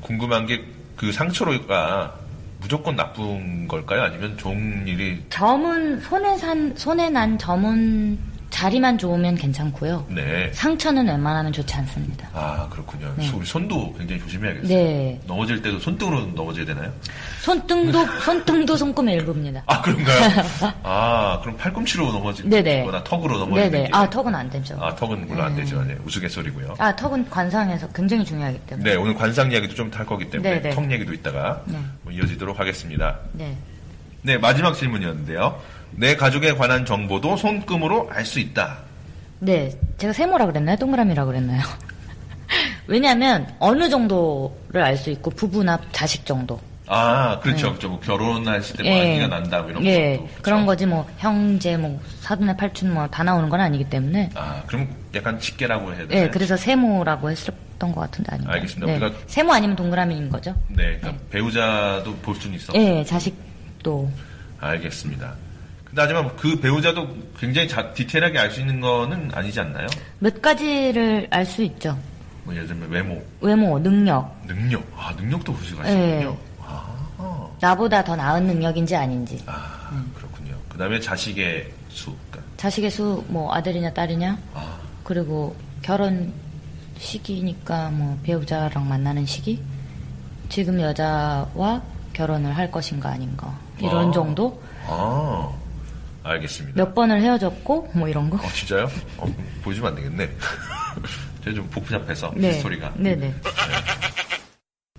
궁금한 0.00 0.46
게 0.46 0.82
그 1.02 1.10
상처가 1.10 2.14
무조건 2.60 2.94
나쁜 2.94 3.66
걸까요? 3.66 4.02
아니면 4.02 4.36
좋은 4.38 4.86
일이 4.86 5.20
점은 5.30 6.00
손에 6.00 6.36
산 6.38 6.72
손에 6.76 7.10
난 7.10 7.36
점은 7.36 8.16
자리만 8.52 8.98
좋으면 8.98 9.34
괜찮고요. 9.34 10.06
네. 10.10 10.50
상처는 10.52 11.08
웬만하면 11.08 11.52
좋지 11.52 11.74
않습니다. 11.74 12.28
아 12.34 12.68
그렇군요. 12.70 13.12
네. 13.16 13.28
우리 13.34 13.46
손도 13.46 13.94
굉장히 13.98 14.20
조심해야겠어요. 14.20 14.68
네. 14.68 15.20
넘어질 15.26 15.62
때도 15.62 15.78
손등으로 15.80 16.26
넘어져야 16.26 16.66
되나요? 16.66 16.92
손등도 17.40 17.98
손등도 18.20 18.76
손금의 18.76 19.14
일부입니다. 19.16 19.62
아 19.66 19.80
그런가요? 19.80 20.44
아 20.84 21.38
그럼 21.40 21.56
팔꿈치로 21.56 22.12
넘어지거나 22.12 22.62
네네. 22.62 22.86
턱으로 23.04 23.38
넘어지는 23.38 23.70
네네. 23.70 23.88
게아 23.88 24.10
턱은 24.10 24.34
안 24.34 24.50
되죠. 24.50 24.76
아, 24.80 24.94
턱은 24.94 25.26
물론 25.26 25.46
안 25.46 25.56
되죠. 25.56 25.82
네, 25.84 25.96
우스갯소리고요. 26.04 26.74
아 26.78 26.94
턱은 26.94 27.30
관상에서 27.30 27.88
굉장히 27.88 28.24
중요하기 28.24 28.58
때문에. 28.66 28.90
네 28.90 28.96
오늘 28.96 29.14
관상 29.14 29.50
이야기도 29.50 29.74
좀 29.74 29.90
탈 29.90 30.06
거기 30.06 30.30
때문에 30.30 30.60
네네. 30.62 30.74
턱 30.74 30.90
얘기도 30.92 31.12
있다가 31.12 31.62
네. 31.66 31.78
뭐 32.02 32.12
이어지도록 32.12 32.60
하겠습니다. 32.60 33.18
네. 33.32 33.56
네 34.22 34.38
마지막 34.38 34.74
질문이었는데요. 34.74 35.58
내 35.96 36.16
가족에 36.16 36.54
관한 36.54 36.84
정보도 36.84 37.36
손금으로 37.36 38.08
알 38.12 38.24
수 38.24 38.38
있다. 38.40 38.78
네, 39.40 39.70
제가 39.98 40.12
세모라 40.12 40.46
그랬나요? 40.46 40.76
동그라미라 40.76 41.24
그랬나요? 41.24 41.62
왜냐하면 42.86 43.46
어느 43.58 43.88
정도를 43.88 44.82
알 44.82 44.96
수 44.96 45.10
있고 45.10 45.30
부부나 45.30 45.78
자식 45.92 46.24
정도. 46.26 46.60
아 46.86 47.38
그렇죠. 47.40 47.68
그렇죠. 47.70 47.88
뭐 47.88 48.00
결혼했을 48.00 48.76
때뭐 48.76 49.00
아기가 49.00 49.26
난다 49.28 49.62
뭐 49.62 49.70
이런 49.70 49.84
예, 49.86 50.16
것도 50.16 50.26
그렇죠. 50.26 50.42
그런 50.42 50.66
거지 50.66 50.84
뭐 50.86 51.08
형제 51.18 51.76
뭐 51.76 51.98
사돈의 52.20 52.56
팔촌 52.56 52.92
뭐다 52.92 53.22
나오는 53.22 53.48
건 53.48 53.60
아니기 53.60 53.84
때문에. 53.84 54.30
아 54.34 54.62
그럼 54.66 54.88
약간 55.14 55.38
직계라고 55.38 55.94
해야 55.94 56.06
되나요? 56.06 56.24
예, 56.24 56.28
그래서 56.28 56.56
세모라고 56.56 57.30
했었던 57.30 57.92
것 57.92 57.94
같은데 57.94 58.32
아닌가. 58.32 58.52
알겠습니다. 58.54 58.92
우리가- 59.08 59.14
세모 59.26 59.52
아니면 59.52 59.76
동그라미인 59.76 60.28
거죠? 60.28 60.54
네, 60.68 60.98
그러니까 61.00 61.14
배우자도 61.30 62.14
볼 62.16 62.34
수는 62.36 62.56
있어. 62.56 62.72
예, 62.74 63.02
자식도. 63.04 64.10
알겠습니다. 64.60 65.34
근데 65.92 66.00
하지만 66.02 66.34
그 66.36 66.58
배우자도 66.58 67.06
굉장히 67.38 67.68
자- 67.68 67.92
디테일하게 67.92 68.38
알 68.38 68.50
수 68.50 68.60
있는 68.60 68.80
거는 68.80 69.30
아니지 69.34 69.60
않나요? 69.60 69.86
몇 70.20 70.40
가지를 70.40 71.28
알 71.30 71.44
수 71.44 71.62
있죠. 71.64 71.98
뭐 72.44 72.54
예를 72.54 72.66
들면 72.66 72.88
외모, 72.90 73.22
외모, 73.42 73.78
능력. 73.78 74.34
능력. 74.46 74.82
아, 74.96 75.12
능력도 75.18 75.52
보시가시군요. 75.52 76.02
예. 76.02 76.28
나보다 77.60 78.02
더 78.02 78.16
나은 78.16 78.46
능력인지 78.46 78.96
아닌지. 78.96 79.42
아, 79.46 79.88
음. 79.92 80.10
그렇군요. 80.16 80.54
그 80.70 80.78
다음에 80.78 80.98
자식의 80.98 81.70
수. 81.90 82.06
그러니까, 82.30 82.50
자식의 82.56 82.90
수, 82.90 83.22
뭐 83.28 83.52
아들이냐 83.54 83.92
딸이냐. 83.92 84.38
아, 84.54 84.78
그리고 85.04 85.54
결혼 85.82 86.32
시기니까 86.98 87.90
뭐 87.90 88.18
배우자랑 88.22 88.88
만나는 88.88 89.26
시기. 89.26 89.62
지금 90.48 90.80
여자와 90.80 91.82
결혼을 92.14 92.56
할 92.56 92.70
것인가 92.70 93.10
아닌가. 93.10 93.54
이런 93.78 94.06
와. 94.06 94.12
정도. 94.12 94.60
아, 94.88 95.48
알겠습니다. 96.24 96.76
몇 96.82 96.94
번을 96.94 97.20
헤어졌고 97.20 97.90
뭐 97.94 98.08
이런 98.08 98.30
거. 98.30 98.36
어, 98.36 98.48
진짜요? 98.52 98.88
어, 99.18 99.26
보여주면 99.62 99.90
안 99.90 99.96
되겠네. 99.96 100.30
제가 101.44 101.56
좀 101.56 101.68
복잡해서, 101.70 102.32
스토리가. 102.40 102.92
네네. 102.96 103.34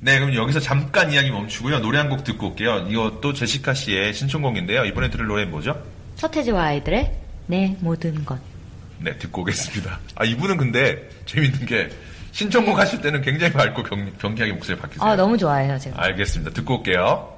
네, 0.02 0.20
그럼 0.20 0.36
여기서 0.36 0.60
잠깐 0.60 1.12
이야기 1.14 1.32
멈추고요. 1.32 1.80
노래 1.80 1.98
한 1.98 2.10
곡 2.10 2.24
듣고 2.26 2.50
올게요. 2.50 2.80
이것도 2.90 3.34
제시카 3.34 3.74
씨의 3.74 4.14
신청곡인데요. 4.14 4.84
이번에 4.86 5.10
들을 5.10 5.26
노래는 5.28 5.52
뭐죠? 5.52 5.82
서태지와 6.18 6.62
아이들의 6.66 7.12
내 7.48 7.76
모든 7.80 8.26
것. 8.26 8.38
네, 9.00 9.18
듣고 9.18 9.42
오겠습니다. 9.44 10.00
아, 10.16 10.26
이분은 10.26 10.58
근데 10.58 11.10
재밌는 11.26 11.66
게 11.66 11.90
신청곡 12.34 12.78
하실 12.78 13.00
때는 13.02 13.22
굉장히 13.22 13.54
밝고 13.54 13.84
경, 13.84 14.12
경쾌하게 14.20 14.54
목소리 14.54 14.78
바뀌세요. 14.78 15.08
아 15.08 15.16
너무 15.16 15.38
좋아해요 15.38 15.78
제가. 15.80 16.02
알겠습니다. 16.04 16.52
듣고 16.52 16.78
올게요. 16.80 17.30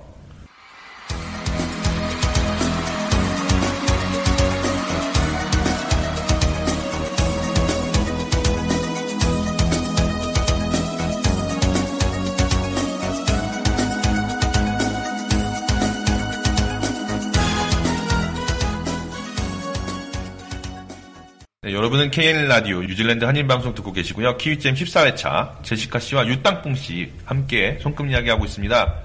여러분은 21.85 22.09
KN 22.09 22.47
라디오 22.47 22.81
뉴질랜드 22.81 23.25
한인 23.25 23.47
방송 23.47 23.75
듣고 23.75 23.91
계시고요. 23.91 24.37
키위잼 24.37 24.73
14회차 24.73 25.61
제시카 25.61 25.99
씨와 25.99 26.25
유땅뽕 26.25 26.73
씨 26.73 27.11
함께 27.25 27.77
손금 27.79 28.09
이야기 28.09 28.27
하고 28.27 28.43
있습니다. 28.43 28.95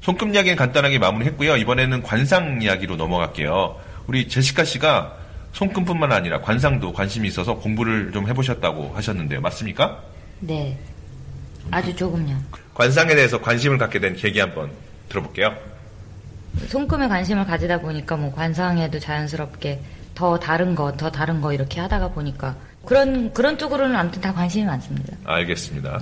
손금 0.00 0.34
이야기는 0.34 0.56
간단하게 0.56 0.98
마무리했고요. 1.00 1.58
이번에는 1.58 2.02
관상 2.02 2.62
이야기로 2.62 2.96
넘어갈게요. 2.96 3.78
우리 4.06 4.26
제시카 4.26 4.64
씨가 4.64 5.18
손금뿐만 5.52 6.12
아니라 6.12 6.40
관상도 6.40 6.94
관심이 6.94 7.28
있어서 7.28 7.56
공부를 7.56 8.10
좀 8.10 8.26
해보셨다고 8.26 8.92
하셨는데요. 8.94 9.42
맞습니까? 9.42 10.02
네. 10.38 10.78
아주 11.70 11.94
조금요. 11.94 12.38
관상에 12.72 13.14
대해서 13.14 13.38
관심을 13.38 13.76
갖게 13.76 14.00
된 14.00 14.16
계기 14.16 14.40
한번 14.40 14.70
들어볼게요. 15.10 15.54
손금에 16.68 17.06
관심을 17.06 17.44
가지다 17.44 17.82
보니까 17.82 18.16
뭐 18.16 18.34
관상에도 18.34 18.98
자연스럽게 18.98 19.78
더 20.20 20.38
다른 20.38 20.74
거, 20.74 20.92
더 20.98 21.10
다른 21.10 21.40
거 21.40 21.50
이렇게 21.54 21.80
하다가 21.80 22.08
보니까 22.10 22.54
그런 22.84 23.32
그런 23.32 23.56
쪽으로는 23.56 23.96
아무튼 23.96 24.20
다 24.20 24.34
관심이 24.34 24.66
많습니다. 24.66 25.16
알겠습니다. 25.24 25.98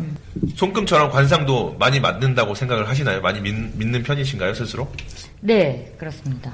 손금처럼 0.57 1.11
관상도 1.13 1.77
많이 1.79 2.01
맞는다고 2.01 2.53
생각을 2.57 2.89
하시나요? 2.89 3.21
많이 3.21 3.41
믿, 3.41 3.55
는 3.55 4.03
편이신가요, 4.03 4.55
스스로? 4.55 4.89
네, 5.41 5.95
그렇습니다. 5.99 6.53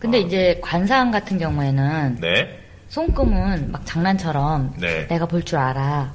근데 0.00 0.18
이제 0.18 0.58
관상 0.60 1.12
같은 1.12 1.38
경우에는 1.38 2.18
네. 2.20 2.58
손금은 2.88 3.70
막 3.70 3.86
장난처럼 3.86 4.74
네. 4.80 5.06
내가 5.06 5.24
볼 5.26 5.44
줄 5.44 5.58
알아. 5.58 6.12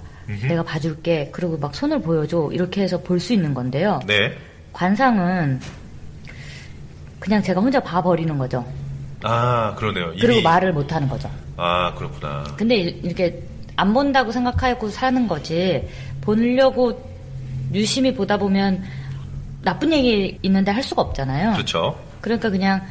내가 0.49 0.61
봐줄게. 0.63 1.29
그리고 1.31 1.57
막 1.57 1.73
손을 1.73 2.01
보여줘. 2.01 2.49
이렇게 2.51 2.81
해서 2.83 2.99
볼 3.01 3.19
수 3.21 3.31
있는 3.33 3.53
건데요. 3.53 4.01
네. 4.05 4.33
관상은 4.73 5.59
그냥 7.19 7.41
제가 7.41 7.61
혼자 7.61 7.79
봐버리는 7.79 8.37
거죠. 8.37 8.65
아, 9.23 9.73
그러네요. 9.75 10.11
이미- 10.13 10.21
그리고 10.21 10.41
말을 10.41 10.73
못 10.73 10.91
하는 10.93 11.07
거죠. 11.09 11.29
아, 11.57 11.93
그렇구나. 11.95 12.43
근데 12.57 12.75
이- 12.77 12.99
이렇게 13.03 13.43
안 13.75 13.93
본다고 13.93 14.31
생각하고 14.31 14.89
사는 14.89 15.27
거지 15.27 15.87
보려고 16.21 17.01
유심히 17.73 18.13
보다 18.13 18.37
보면 18.37 18.83
나쁜 19.61 19.91
얘기 19.91 20.37
있는데 20.41 20.71
할 20.71 20.81
수가 20.83 21.01
없잖아요. 21.01 21.53
그렇죠. 21.53 21.97
그러니까 22.21 22.49
그냥 22.49 22.81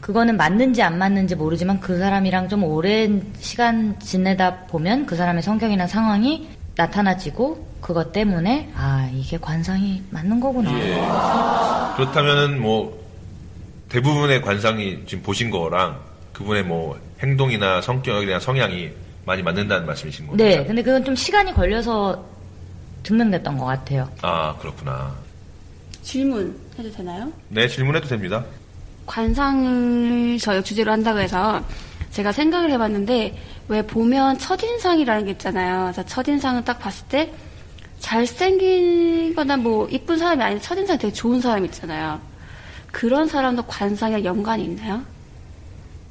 그거는 0.00 0.36
맞는지 0.36 0.82
안 0.82 0.98
맞는지 0.98 1.34
모르지만 1.34 1.80
그 1.80 1.98
사람이랑 1.98 2.48
좀 2.48 2.64
오랜 2.64 3.32
시간 3.38 3.98
지내다 4.00 4.64
보면 4.66 5.06
그 5.06 5.14
사람의 5.16 5.42
성격이나 5.42 5.86
상황이 5.86 6.48
나타나지고 6.76 7.66
그것 7.80 8.12
때문에 8.12 8.70
아 8.76 9.08
이게 9.14 9.38
관상이 9.38 10.02
맞는 10.10 10.40
거구나. 10.40 10.72
예. 10.78 10.94
그렇다면은 11.96 12.60
뭐 12.60 12.98
대부분의 13.90 14.40
관상이 14.40 15.04
지금 15.06 15.22
보신 15.22 15.50
거랑 15.50 16.00
그분의 16.32 16.64
뭐 16.64 16.98
행동이나 17.20 17.82
성격이나 17.82 18.40
성향이 18.40 18.90
많이 19.26 19.42
맞는다는 19.42 19.86
말씀이신 19.86 20.26
거죠? 20.28 20.36
네, 20.42 20.64
근데 20.64 20.82
그건 20.82 21.04
좀 21.04 21.14
시간이 21.14 21.52
걸려서 21.52 22.24
증명됐던 23.02 23.58
것 23.58 23.66
같아요. 23.66 24.08
아, 24.22 24.56
그렇구나. 24.56 25.14
질문 26.02 26.58
해도 26.78 26.90
되나요? 26.90 27.30
네, 27.48 27.68
질문해도 27.68 28.08
됩니다. 28.08 28.44
관상을 29.06 30.38
저희 30.38 30.62
주제로 30.62 30.92
한다고 30.92 31.18
해서 31.18 31.62
제가 32.12 32.32
생각을 32.32 32.70
해봤는데 32.70 33.36
왜 33.68 33.82
보면 33.82 34.38
첫인상이라는 34.38 35.24
게 35.26 35.30
있잖아요. 35.32 35.92
그래서 35.92 36.04
첫인상을 36.04 36.64
딱 36.64 36.78
봤을 36.78 37.06
때 37.08 37.32
잘생기거나 37.98 39.56
뭐 39.58 39.88
이쁜 39.88 40.16
사람이 40.16 40.42
아닌 40.42 40.60
첫인상이 40.60 40.98
되게 40.98 41.12
좋은 41.12 41.40
사람 41.40 41.64
있잖아요. 41.66 42.29
그런 42.92 43.26
사람도 43.26 43.62
관상이랑 43.64 44.24
연관이 44.24 44.64
있나요? 44.64 45.02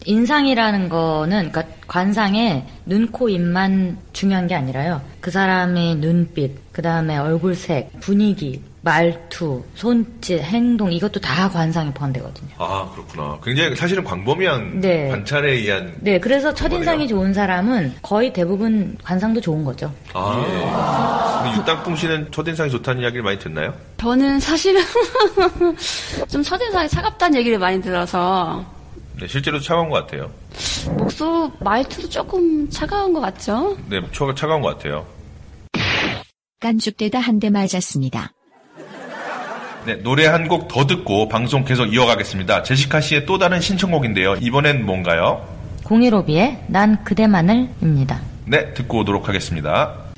인상이라는 0.06 0.90
거는 0.90 1.52
그러니까 1.52 1.64
관상에 1.88 2.66
눈, 2.86 3.12
코, 3.12 3.28
입만 3.28 3.98
중요한 4.14 4.48
게 4.48 4.56
아니라요. 4.56 5.02
그 5.20 5.30
사람의 5.30 5.96
눈빛, 5.96 6.72
그 6.72 6.82
다음에 6.82 7.18
얼굴색, 7.18 8.00
분위기, 8.00 8.62
말투, 8.82 9.64
손짓, 9.76 10.40
행동 10.42 10.92
이것도 10.92 11.20
다 11.20 11.50
관상에 11.50 11.92
포함되거든요. 11.94 12.50
아, 12.58 12.90
그렇구나. 12.94 13.38
굉장히 13.44 13.76
사실은 13.76 14.04
광범위한 14.04 14.80
네. 14.80 15.10
관찰에 15.10 15.52
의한 15.52 15.94
네, 16.00 16.20
그래서 16.20 16.54
첫 16.54 16.72
인상이 16.72 17.06
그거네요. 17.06 17.08
좋은 17.08 17.34
사람은 17.34 17.96
거의 18.02 18.32
대부분 18.32 18.98
관상도 19.04 19.42
좋은 19.42 19.64
거죠. 19.66 19.94
아, 20.14 21.42
근데 21.44 21.58
육당풍 21.58 21.96
씨는 21.96 22.28
첫 22.32 22.48
인상이 22.48 22.70
좋다는 22.70 23.02
이야기를 23.02 23.22
많이 23.24 23.38
듣나요? 23.40 23.74
저는 23.98 24.40
사실은 24.40 24.82
좀 26.30 26.44
첫 26.44 26.62
인상이 26.62 26.88
차갑다는 26.90 27.38
얘기를 27.40 27.60
많이 27.60 27.82
들어서 27.82 28.66
네, 29.20 29.28
실제로 29.28 29.60
차가운 29.60 29.90
것 29.90 30.06
같아요. 30.06 30.32
목소 30.98 31.52
말투도 31.60 32.08
조금 32.10 32.70
차가운 32.70 33.12
것 33.14 33.20
같죠? 33.20 33.78
네, 33.90 34.02
초, 34.12 34.34
차가운 34.34 34.62
것 34.62 34.78
같아요. 34.78 35.06
깐죽대다 36.62 37.20
한 37.20 37.40
대 37.40 37.50
맞았습니다. 37.50 38.32
네, 39.86 39.96
노래 40.04 40.26
한 40.28 40.48
곡 40.48 40.68
더 40.68 40.86
듣고 40.86 41.28
방송 41.30 41.64
계속 41.64 41.94
이어가겠습니다. 41.94 42.64
제시카 42.64 43.02
씨의 43.02 43.26
또 43.26 43.38
다른 43.38 43.60
신청곡인데요. 43.62 44.36
이번엔 44.40 44.86
뭔가요? 44.86 45.46
015B의 45.84 46.58
난 46.68 47.04
그대만을입니다. 47.04 48.20
네, 48.46 48.74
듣고 48.74 49.00
오도록 49.00 49.28
하겠습니다. 49.28 50.09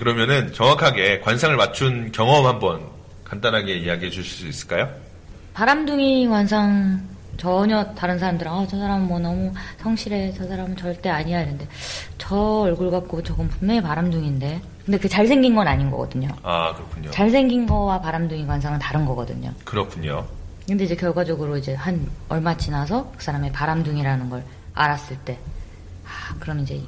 그러면은 0.00 0.50
정확하게 0.54 1.20
관상을 1.20 1.54
맞춘 1.56 2.10
경험 2.10 2.46
한번 2.46 2.80
간단하게 3.24 3.76
이야기해 3.76 4.10
주실 4.10 4.24
수 4.24 4.48
있을까요? 4.48 4.88
바람둥이 5.52 6.26
관상 6.26 7.06
전혀 7.36 7.84
다른 7.94 8.18
사람들은 8.18 8.50
아, 8.50 8.66
저 8.66 8.78
사람은 8.78 9.06
뭐 9.06 9.18
너무 9.18 9.52
성실해 9.82 10.32
저 10.32 10.46
사람은 10.46 10.76
절대 10.76 11.10
아니야 11.10 11.40
이랬는데 11.40 11.68
저 12.16 12.34
얼굴 12.34 12.90
갖고 12.90 13.22
저건 13.22 13.48
분명히 13.48 13.82
바람둥이인데 13.82 14.62
근데 14.86 14.98
그 14.98 15.06
잘생긴 15.06 15.54
건 15.54 15.68
아닌 15.68 15.90
거거든요 15.90 16.28
아, 16.42 16.74
그렇군요. 16.74 17.10
잘생긴 17.10 17.66
거와 17.66 18.00
바람둥이 18.00 18.46
관상은 18.46 18.78
다른 18.78 19.04
거거든요 19.04 19.52
그렇군요. 19.64 20.26
근데 20.66 20.84
이제 20.84 20.96
결과적으로 20.96 21.58
이제 21.58 21.74
한 21.74 22.08
얼마 22.30 22.56
지나서 22.56 23.12
그 23.18 23.22
사람의 23.22 23.52
바람둥이라는 23.52 24.30
걸 24.30 24.42
알았을 24.72 25.16
때 25.26 25.38
아, 26.06 26.34
그럼 26.40 26.60
이제 26.60 26.80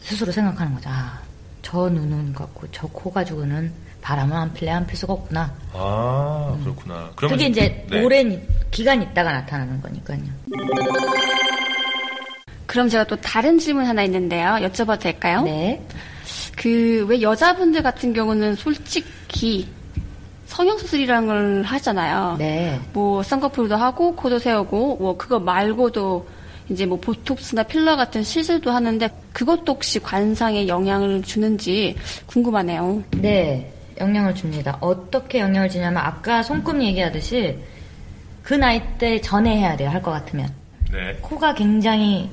스스로 0.00 0.32
생각하는 0.32 0.74
거죠 0.74 0.88
아, 0.90 1.20
저 1.62 1.88
눈은 1.88 2.32
갖고 2.34 2.66
저 2.72 2.88
코 2.88 3.10
가지고는 3.10 3.72
바람을 4.00 4.34
안 4.36 4.52
필래 4.54 4.70
안필 4.70 4.96
수가 4.96 5.12
없구나 5.12 5.52
아, 5.72 6.56
그렇구나. 6.62 7.10
그러면 7.16 7.36
그게 7.36 7.48
이제 7.50 7.84
네. 7.90 8.02
오랜 8.04 8.40
기간 8.70 9.02
있다가 9.02 9.32
나타나는 9.32 9.80
거니까요 9.82 10.18
그럼 12.66 12.88
제가 12.88 13.04
또 13.04 13.16
다른 13.16 13.58
질문 13.58 13.86
하나 13.86 14.02
있는데요. 14.04 14.46
여쭤봐도 14.60 15.00
될까요? 15.00 15.42
네. 15.42 15.82
그 16.56 17.06
왜 17.08 17.22
여자분들 17.22 17.82
같은 17.82 18.12
경우는 18.12 18.56
솔직히 18.56 19.68
성형수술이라는 20.46 21.26
걸 21.28 21.62
하잖아요. 21.64 22.36
네. 22.38 22.78
뭐 22.92 23.22
쌍꺼풀도 23.22 23.76
하고 23.76 24.14
코도 24.16 24.38
세우고 24.38 24.96
뭐 24.96 25.16
그거 25.16 25.38
말고도 25.38 26.26
이제 26.70 26.84
뭐 26.86 26.98
보톡스나 27.00 27.62
필러 27.62 27.96
같은 27.96 28.22
시술도 28.22 28.70
하는데 28.70 29.08
그것도 29.32 29.72
혹시 29.72 29.98
관상에 30.00 30.68
영향을 30.68 31.22
주는지 31.22 31.96
궁금하네요. 32.26 33.02
네, 33.12 33.72
영향을 34.00 34.34
줍니다. 34.34 34.76
어떻게 34.80 35.40
영향을 35.40 35.68
주냐면 35.68 36.02
아까 36.02 36.42
손금 36.42 36.82
얘기하듯이 36.82 37.58
그 38.42 38.54
나이 38.54 38.80
때 38.98 39.20
전에 39.20 39.56
해야 39.58 39.76
돼요. 39.76 39.90
할 39.90 40.02
것 40.02 40.10
같으면 40.10 40.48
네. 40.92 41.16
코가 41.20 41.54
굉장히 41.54 42.30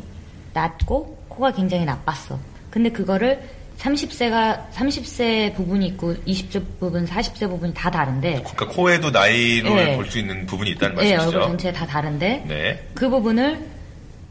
낮고 0.53 1.17
코가 1.27 1.51
굉장히 1.51 1.85
나빴어. 1.85 2.39
근데 2.69 2.89
그거를 2.89 3.41
30세가 3.77 4.69
30세 4.71 5.53
부분이 5.55 5.85
있고 5.87 6.13
20세 6.25 6.63
부분, 6.79 7.05
40세 7.05 7.49
부분이 7.49 7.73
다 7.73 7.91
다른데 7.91 8.35
그러니까 8.39 8.67
코에도 8.67 9.11
나이를 9.11 9.75
네. 9.75 9.95
볼수 9.97 10.19
있는 10.19 10.45
부분이 10.45 10.71
있다는 10.71 10.95
네, 10.95 11.01
말씀이시죠? 11.15 11.37
얼굴 11.37 11.41
전체 11.57 11.71
다 11.73 11.85
다른데 11.85 12.45
네. 12.47 12.87
그 12.93 13.09
부분을 13.09 13.59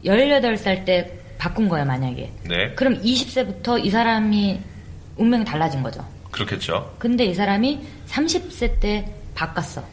18살 0.05 0.85
때 0.85 1.11
바꾼 1.37 1.67
거예요, 1.67 1.85
만약에. 1.85 2.31
네. 2.43 2.69
그럼 2.75 3.01
20세부터 3.01 3.83
이 3.83 3.89
사람이 3.89 4.59
운명이 5.17 5.45
달라진 5.45 5.83
거죠. 5.83 6.05
그렇겠죠. 6.31 6.95
근데 6.99 7.25
이 7.25 7.33
사람이 7.33 7.81
30세 8.07 8.79
때 8.79 9.13
바꿨어. 9.35 9.83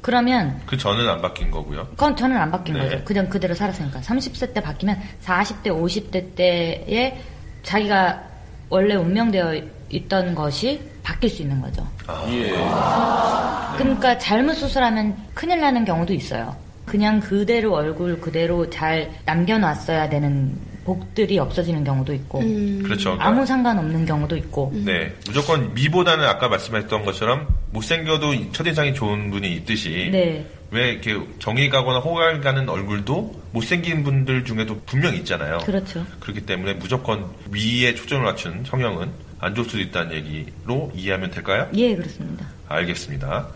그러면 0.00 0.60
그 0.66 0.76
전은 0.76 1.08
안 1.08 1.22
바뀐 1.22 1.50
거고요. 1.50 1.86
그건 1.90 2.16
저는 2.16 2.36
안 2.36 2.50
바뀐 2.50 2.74
네. 2.74 2.80
거죠. 2.80 3.04
그냥 3.04 3.28
그대로 3.28 3.54
살았으니까. 3.54 4.00
30세 4.00 4.52
때 4.52 4.60
바뀌면 4.60 5.00
40대, 5.24 5.66
50대 5.66 6.34
때에 6.34 7.20
자기가 7.62 8.22
원래 8.68 8.96
운명되어 8.96 9.60
있던 9.90 10.34
것이 10.34 10.80
바뀔 11.02 11.30
수 11.30 11.42
있는 11.42 11.60
거죠. 11.60 11.86
아, 12.06 13.74
그러니까 13.76 14.18
잘못 14.18 14.54
수술하면 14.54 15.16
큰일 15.34 15.60
나는 15.60 15.84
경우도 15.84 16.12
있어요. 16.14 16.56
그냥 16.92 17.20
그대로 17.20 17.72
얼굴 17.72 18.20
그대로 18.20 18.68
잘 18.68 19.10
남겨놨어야 19.24 20.10
되는 20.10 20.54
복들이 20.84 21.38
없어지는 21.38 21.84
경우도 21.84 22.12
있고 22.12 22.40
그렇죠. 22.40 23.12
그러니까 23.12 23.26
아무 23.26 23.46
상관없는 23.46 24.04
경우도 24.04 24.36
있고 24.36 24.70
네, 24.74 25.10
무조건 25.26 25.72
미보다는 25.72 26.22
아까 26.26 26.48
말씀하셨던 26.48 27.06
것처럼 27.06 27.48
못생겨도 27.70 28.52
첫인상이 28.52 28.92
좋은 28.92 29.30
분이 29.30 29.54
있듯이 29.54 30.10
네. 30.12 30.46
왜 30.70 30.90
이렇게 30.90 31.18
정이 31.38 31.70
가거나 31.70 32.00
호감 32.00 32.42
가는 32.42 32.68
얼굴도 32.68 33.40
못생긴 33.52 34.04
분들 34.04 34.44
중에도 34.44 34.78
분명 34.84 35.14
있잖아요. 35.14 35.58
그렇죠. 35.64 36.04
그렇기 36.20 36.42
때문에 36.42 36.74
무조건 36.74 37.24
위에 37.50 37.94
초점을 37.94 38.22
맞춘 38.22 38.64
성형은 38.66 39.08
안 39.38 39.54
좋을 39.54 39.64
수도 39.64 39.80
있다는 39.80 40.12
얘기로 40.12 40.92
이해하면 40.94 41.30
될까요? 41.30 41.68
예 41.72 41.96
그렇습니다. 41.96 42.46
알겠습니다. 42.68 43.48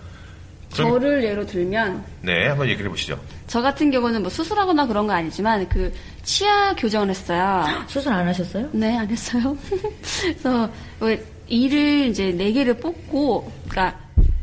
그럼 0.76 0.90
저를 1.00 1.24
예로 1.24 1.46
들면 1.46 2.04
네, 2.22 2.46
한번 2.48 2.68
얘기를 2.68 2.86
해보시죠. 2.86 3.18
저 3.46 3.62
같은 3.62 3.90
경우는 3.90 4.22
뭐 4.22 4.30
수술하거나 4.30 4.86
그런 4.86 5.06
거 5.06 5.12
아니지만 5.12 5.68
그 5.68 5.92
치아 6.22 6.74
교정을 6.74 7.10
했어요. 7.10 7.64
수술 7.86 8.12
안 8.12 8.26
하셨어요? 8.28 8.68
네, 8.72 8.96
안 8.96 9.08
했어요. 9.08 9.56
그래서 10.22 10.68
왜 11.00 11.24
이를 11.48 12.08
이제 12.08 12.32
네 12.32 12.50
개를 12.52 12.74
뽑고, 12.74 13.50
그러니까 13.68 13.98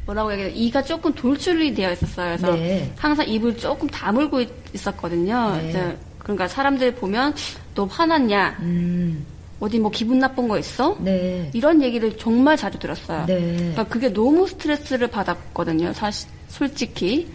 뭐라고 0.05 0.31
얘기해 0.33 0.49
이가 0.51 0.81
조금 0.83 1.13
돌출이 1.13 1.73
되어 1.73 1.91
있었어요. 1.93 2.37
그래서 2.37 2.55
네. 2.55 2.91
항상 2.97 3.27
입을 3.27 3.57
조금 3.57 3.87
다물고 3.89 4.41
있- 4.41 4.49
있었거든요. 4.73 5.55
네. 5.57 5.97
그러니까 6.19 6.47
사람들 6.47 6.95
보면 6.95 7.33
너 7.75 7.83
화났냐? 7.85 8.57
음, 8.61 9.25
어디 9.63 9.79
뭐 9.79 9.89
기분 9.89 10.19
나쁜 10.19 10.49
거 10.49 10.59
있어? 10.59 10.97
네. 10.99 11.49
이런 11.53 11.81
얘기를 11.81 12.17
정말 12.17 12.57
자주 12.57 12.77
들었어요. 12.79 13.25
네. 13.27 13.55
그러니까 13.55 13.85
그게 13.85 14.11
너무 14.11 14.45
스트레스를 14.45 15.07
받았거든요. 15.07 15.93
사실 15.93 16.29
솔직히. 16.49 17.29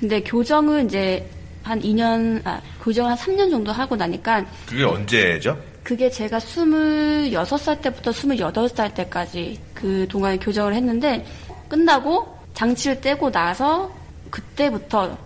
근데 0.00 0.22
교정을 0.22 0.86
이제 0.86 1.28
한 1.62 1.78
2년, 1.80 2.40
아, 2.46 2.62
교정을 2.82 3.10
한 3.10 3.18
3년 3.18 3.50
정도 3.50 3.70
하고 3.70 3.96
나니까 3.96 4.46
그게 4.66 4.82
언제죠? 4.82 5.58
그게 5.82 6.08
제가 6.08 6.38
26살 6.38 7.82
때부터 7.82 8.12
28살 8.12 8.94
때까지 8.94 9.60
그 9.74 10.06
동안에 10.08 10.38
교정을 10.38 10.74
했는데 10.74 11.26
끝나고 11.68 12.34
장치를 12.54 13.02
떼고 13.02 13.30
나서 13.30 13.92
그때부터 14.30 15.18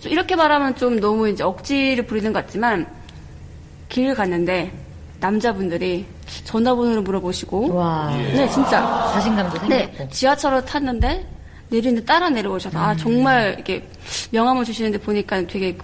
좀 0.00 0.10
이렇게 0.10 0.34
말하면 0.34 0.74
좀 0.74 0.98
너무 0.98 1.28
이제 1.28 1.44
억지를 1.44 2.04
부리는 2.04 2.32
것 2.32 2.44
같지만 2.44 2.88
길을 3.88 4.16
갔는데 4.16 4.89
남자분들이 5.20 6.06
전화번호를 6.44 7.02
물어보시고 7.02 7.74
와. 7.74 8.10
네 8.16 8.48
진짜 8.48 8.80
자신감도 9.12 9.68
네 9.68 9.84
생겼고. 9.86 10.08
지하철을 10.10 10.64
탔는데 10.64 11.26
내리는데 11.68 12.04
따라 12.04 12.28
내려오셔서 12.30 12.78
아 12.78 12.96
정말 12.96 13.54
이렇게 13.54 13.86
명함을 14.32 14.64
주시는데 14.64 14.98
보니까 14.98 15.46
되게 15.46 15.76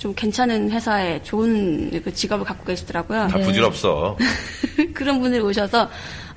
좀 0.00 0.14
괜찮은 0.14 0.70
회사에 0.70 1.22
좋은 1.22 1.90
그 2.02 2.12
직업을 2.12 2.44
갖고 2.46 2.64
계시더라고요. 2.64 3.28
다 3.28 3.38
부질없어. 3.38 4.16
그런 4.94 5.20
분들이 5.20 5.42
오셔서 5.42 5.88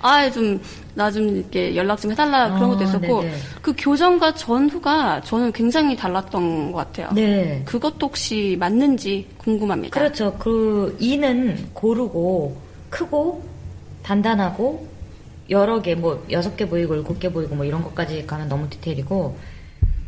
아 0.02 0.30
좀 0.30 0.60
나 0.95 1.10
좀 1.10 1.38
이렇게 1.38 1.76
연락 1.76 1.99
좀 1.99 2.12
해달라 2.12 2.54
그런 2.54 2.69
것도 2.69 2.82
어, 2.82 2.84
있었고 2.84 3.21
네네. 3.21 3.36
그 3.63 3.73
교정과 3.78 4.36
전후가 4.36 5.21
저는 5.21 5.52
굉장히 5.52 5.95
달랐던 5.95 6.71
것 6.71 6.78
같아요. 6.78 7.10
네. 7.13 7.63
그것도 7.65 8.08
혹시 8.08 8.56
맞는지 8.60 9.28
궁금합니다. 9.38 9.97
그렇죠. 9.99 10.36
그 10.38 10.95
이는 10.99 11.69
고르고 11.73 12.56
크고 12.91 13.43
단단하고 14.04 14.88
여러 15.49 15.82
개, 15.82 15.95
뭐 15.95 16.23
여섯 16.30 16.56
개 16.56 16.67
보이고 16.69 16.93
일곱 16.95 17.19
개 17.19 17.32
보이고 17.32 17.56
뭐 17.56 17.65
이런 17.65 17.82
것까지 17.84 18.28
가면 18.28 18.47
너무 18.47 18.69
디테일이고 18.69 19.36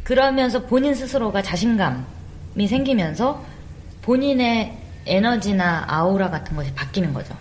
그러면서 0.04 0.62
본인 0.68 0.94
스스로가 0.94 1.42
자신감 1.42 2.06
이 2.58 2.68
생기면서 2.68 3.44
본인의 4.02 4.74
에너지나 5.08 5.86
아우라 5.88 6.30
같은 6.30 6.56
것이 6.56 6.74
바뀌는 6.74 7.14
거죠. 7.14 7.36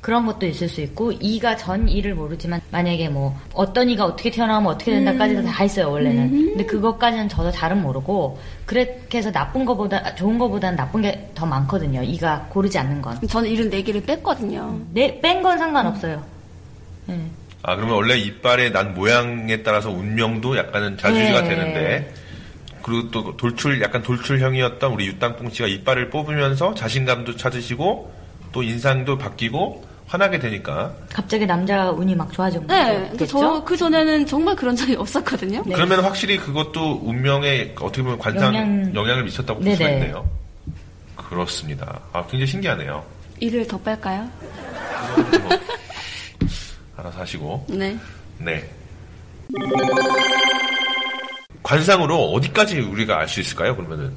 그런 0.00 0.24
것도 0.24 0.46
있을 0.46 0.68
수 0.68 0.80
있고 0.82 1.10
이가 1.12 1.56
전 1.56 1.88
이를 1.88 2.14
모르지만 2.14 2.60
만약에 2.70 3.08
뭐 3.08 3.36
어떤 3.54 3.90
이가 3.90 4.04
어떻게 4.04 4.30
태어나면 4.30 4.70
어떻게 4.70 4.92
된다까지도 4.92 5.42
다 5.42 5.64
있어요 5.64 5.90
원래는 5.90 6.30
근데 6.30 6.64
그것까지는 6.64 7.28
저도 7.28 7.50
잘은 7.50 7.82
모르고 7.82 8.38
그렇게 8.66 9.18
해서 9.18 9.32
나쁜 9.32 9.64
거보다 9.64 10.14
좋은 10.14 10.38
거보다는 10.38 10.76
나쁜 10.76 11.02
게 11.02 11.28
더 11.34 11.44
많거든요 11.44 12.04
이가 12.04 12.46
고르지 12.50 12.78
않는 12.78 13.02
건 13.02 13.18
저는 13.26 13.50
이런 13.50 13.68
네 13.68 13.82
개를 13.82 14.02
뺐거든요. 14.04 14.78
네, 14.92 15.20
뺀 15.20 15.42
건 15.42 15.58
상관없어요 15.58 16.22
네. 17.06 17.20
아, 17.62 17.74
그러면 17.74 17.96
원래 17.96 18.16
이빨의 18.16 18.70
난 18.70 18.94
모양에 18.94 19.64
따라서 19.64 19.90
운명도 19.90 20.56
약간은 20.56 20.98
좌지우지가 20.98 21.42
네. 21.42 21.48
되는데, 21.48 22.14
그리고 22.86 23.10
또 23.10 23.36
돌출, 23.36 23.82
약간 23.82 24.00
돌출형이었던 24.00 24.92
우리 24.92 25.08
유땅뽕 25.08 25.50
씨가 25.50 25.66
이빨을 25.66 26.08
뽑으면서 26.08 26.72
자신감도 26.74 27.34
찾으시고, 27.34 28.12
또 28.52 28.62
인상도 28.62 29.18
바뀌고, 29.18 29.84
화나게 30.06 30.38
되니까. 30.38 30.94
갑자기 31.12 31.44
남자 31.46 31.90
운이 31.90 32.14
막 32.14 32.32
좋아진 32.32 32.64
네, 32.68 33.08
거겠죠? 33.10 33.26
저그 33.26 33.76
전에는 33.76 34.24
정말 34.26 34.54
그런 34.54 34.76
적이 34.76 34.94
없었거든요. 34.94 35.64
네. 35.66 35.74
그러면 35.74 36.04
확실히 36.04 36.36
그것도 36.36 37.00
운명에 37.02 37.74
어떻게 37.80 38.04
보면 38.04 38.18
관상 38.20 38.54
영향- 38.54 38.94
영향... 38.94 39.18
을 39.18 39.24
미쳤다고 39.24 39.58
볼 39.58 39.72
수가 39.72 39.84
네네. 39.84 39.98
있네요. 39.98 40.30
그렇습니다. 41.16 41.98
아, 42.12 42.22
굉장히 42.26 42.46
신기하네요. 42.46 43.04
이를 43.40 43.66
더 43.66 43.76
뺄까요? 43.80 44.30
뭐, 45.42 45.50
알아서 46.98 47.18
하시고. 47.18 47.66
네. 47.68 47.98
네. 48.38 48.70
관상으로 51.70 52.30
어디까지 52.32 52.78
우리가 52.78 53.18
알 53.18 53.26
수 53.28 53.40
있을까요? 53.40 53.74
그러면은 53.74 54.12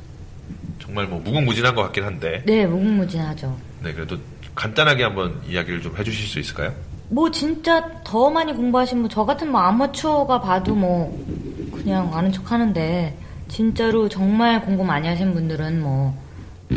정말 0.79 1.07
뭐 1.07 1.19
무궁무진한 1.19 1.73
것 1.73 1.81
같긴 1.83 2.03
한데, 2.03 2.43
네 2.45 2.65
무궁무진하죠 2.67 3.57
네 3.83 3.91
그래도 3.91 4.17
간단하게 4.53 5.03
한번 5.03 5.41
이야기를 5.47 5.81
좀 5.81 5.95
해주실 5.97 6.27
수 6.27 6.39
있을까요? 6.39 6.71
뭐 7.09 7.31
진짜 7.31 7.83
더 8.03 8.29
많이 8.29 8.53
공부하신 8.53 9.01
분 9.01 9.09
저 9.09 9.25
같은 9.25 9.51
뭐 9.51 9.61
아마추어가 9.61 10.39
봐도 10.41 10.75
뭐 10.75 11.11
그냥 11.73 12.13
아는 12.13 12.31
척 12.31 12.51
하는데 12.51 13.17
진짜로 13.47 14.07
정말 14.07 14.61
공부 14.61 14.83
많이 14.83 15.07
하신 15.07 15.33
분들은 15.33 15.81
뭐 15.81 16.15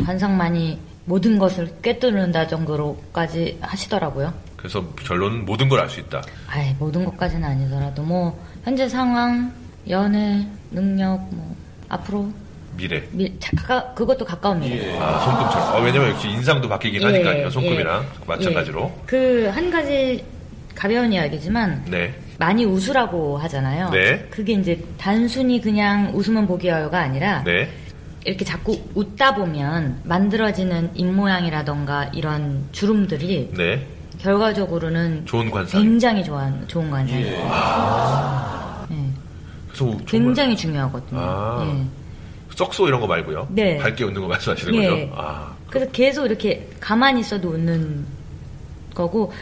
관상 0.03 0.35
많이 0.35 0.79
모든 1.05 1.37
것을 1.37 1.69
꿰뚫는다 1.83 2.47
정도로까지 2.47 3.59
하시더라고요. 3.61 4.33
그래서 4.57 4.83
결론은 5.05 5.45
모든 5.45 5.69
걸 5.69 5.79
알 5.81 5.89
수 5.89 5.99
있다. 5.99 6.23
아이 6.49 6.73
모든 6.79 7.05
것까지는 7.05 7.47
아니더라도 7.47 8.01
뭐 8.01 8.39
현재 8.63 8.89
상황, 8.89 9.53
연애, 9.89 10.47
능력, 10.73 11.27
뭐 11.31 11.55
앞으로 11.89 12.31
미래. 12.75 13.03
미, 13.11 13.31
자, 13.39 13.51
가까, 13.55 13.93
그것도 13.93 14.25
가까운 14.25 14.59
미래. 14.59 14.97
아 14.99 15.19
손금처럼. 15.19 15.75
아, 15.75 15.77
왜냐면 15.77 16.09
역시 16.09 16.27
인상도 16.29 16.67
바뀌긴 16.67 17.01
예, 17.01 17.05
하니까요. 17.05 17.49
손금이랑 17.49 18.03
예. 18.03 18.25
마찬가지로. 18.25 18.91
예. 18.95 19.05
그한 19.05 19.69
가지 19.69 20.23
가벼운 20.73 21.13
이야기지만 21.13 21.85
네. 21.87 22.13
많이 22.39 22.65
웃으라고 22.65 23.37
하잖아요. 23.37 23.89
네. 23.91 24.25
그게 24.31 24.53
이제 24.53 24.83
단순히 24.97 25.61
그냥 25.61 26.11
웃으면 26.15 26.47
와요가 26.49 26.99
아니라 26.99 27.43
네. 27.43 27.69
이렇게 28.25 28.43
자꾸 28.43 28.79
웃다 28.95 29.35
보면 29.35 30.01
만들어지는 30.03 30.91
입모양이라던가 30.95 32.05
이런 32.13 32.65
주름들이 32.71 33.51
네. 33.55 33.85
결과적으로는 34.19 35.25
좋은 35.25 35.51
관상. 35.51 35.81
굉장히 35.81 36.23
좋아, 36.23 36.51
좋은 36.67 36.89
관상이에요. 36.89 37.33
예. 37.33 37.43
그래서 39.73 39.85
정말 39.85 40.05
굉장히 40.05 40.55
중요하거든요. 40.55 41.19
아. 41.19 41.65
예. 41.67 41.85
썩소 42.55 42.87
이런 42.87 43.01
거 43.01 43.07
말고요. 43.07 43.47
네. 43.51 43.77
밝게 43.77 44.03
웃는 44.03 44.21
거 44.21 44.27
말씀하시는 44.27 44.75
예. 44.75 44.87
거죠. 44.87 45.13
아. 45.15 45.53
그래서 45.69 45.91
계속 45.91 46.25
이렇게 46.25 46.69
가만히 46.79 47.21
있어도 47.21 47.49
웃는 47.49 48.05
거고 48.93 49.33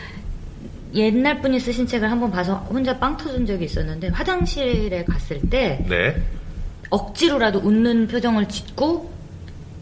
옛날 0.94 1.42
분이 1.42 1.60
쓰신 1.60 1.88
책을 1.88 2.10
한번 2.10 2.32
봐서 2.32 2.56
혼자 2.70 2.98
빵 2.98 3.18
터진 3.18 3.46
적이 3.46 3.66
있었는데 3.66 4.10
화장실에 4.10 5.04
갔을 5.04 5.42
때 5.50 5.86
네. 5.88 6.22
억지로라도 6.90 7.60
웃는 7.60 8.08
표정을 8.08 8.48
짓고 8.48 9.12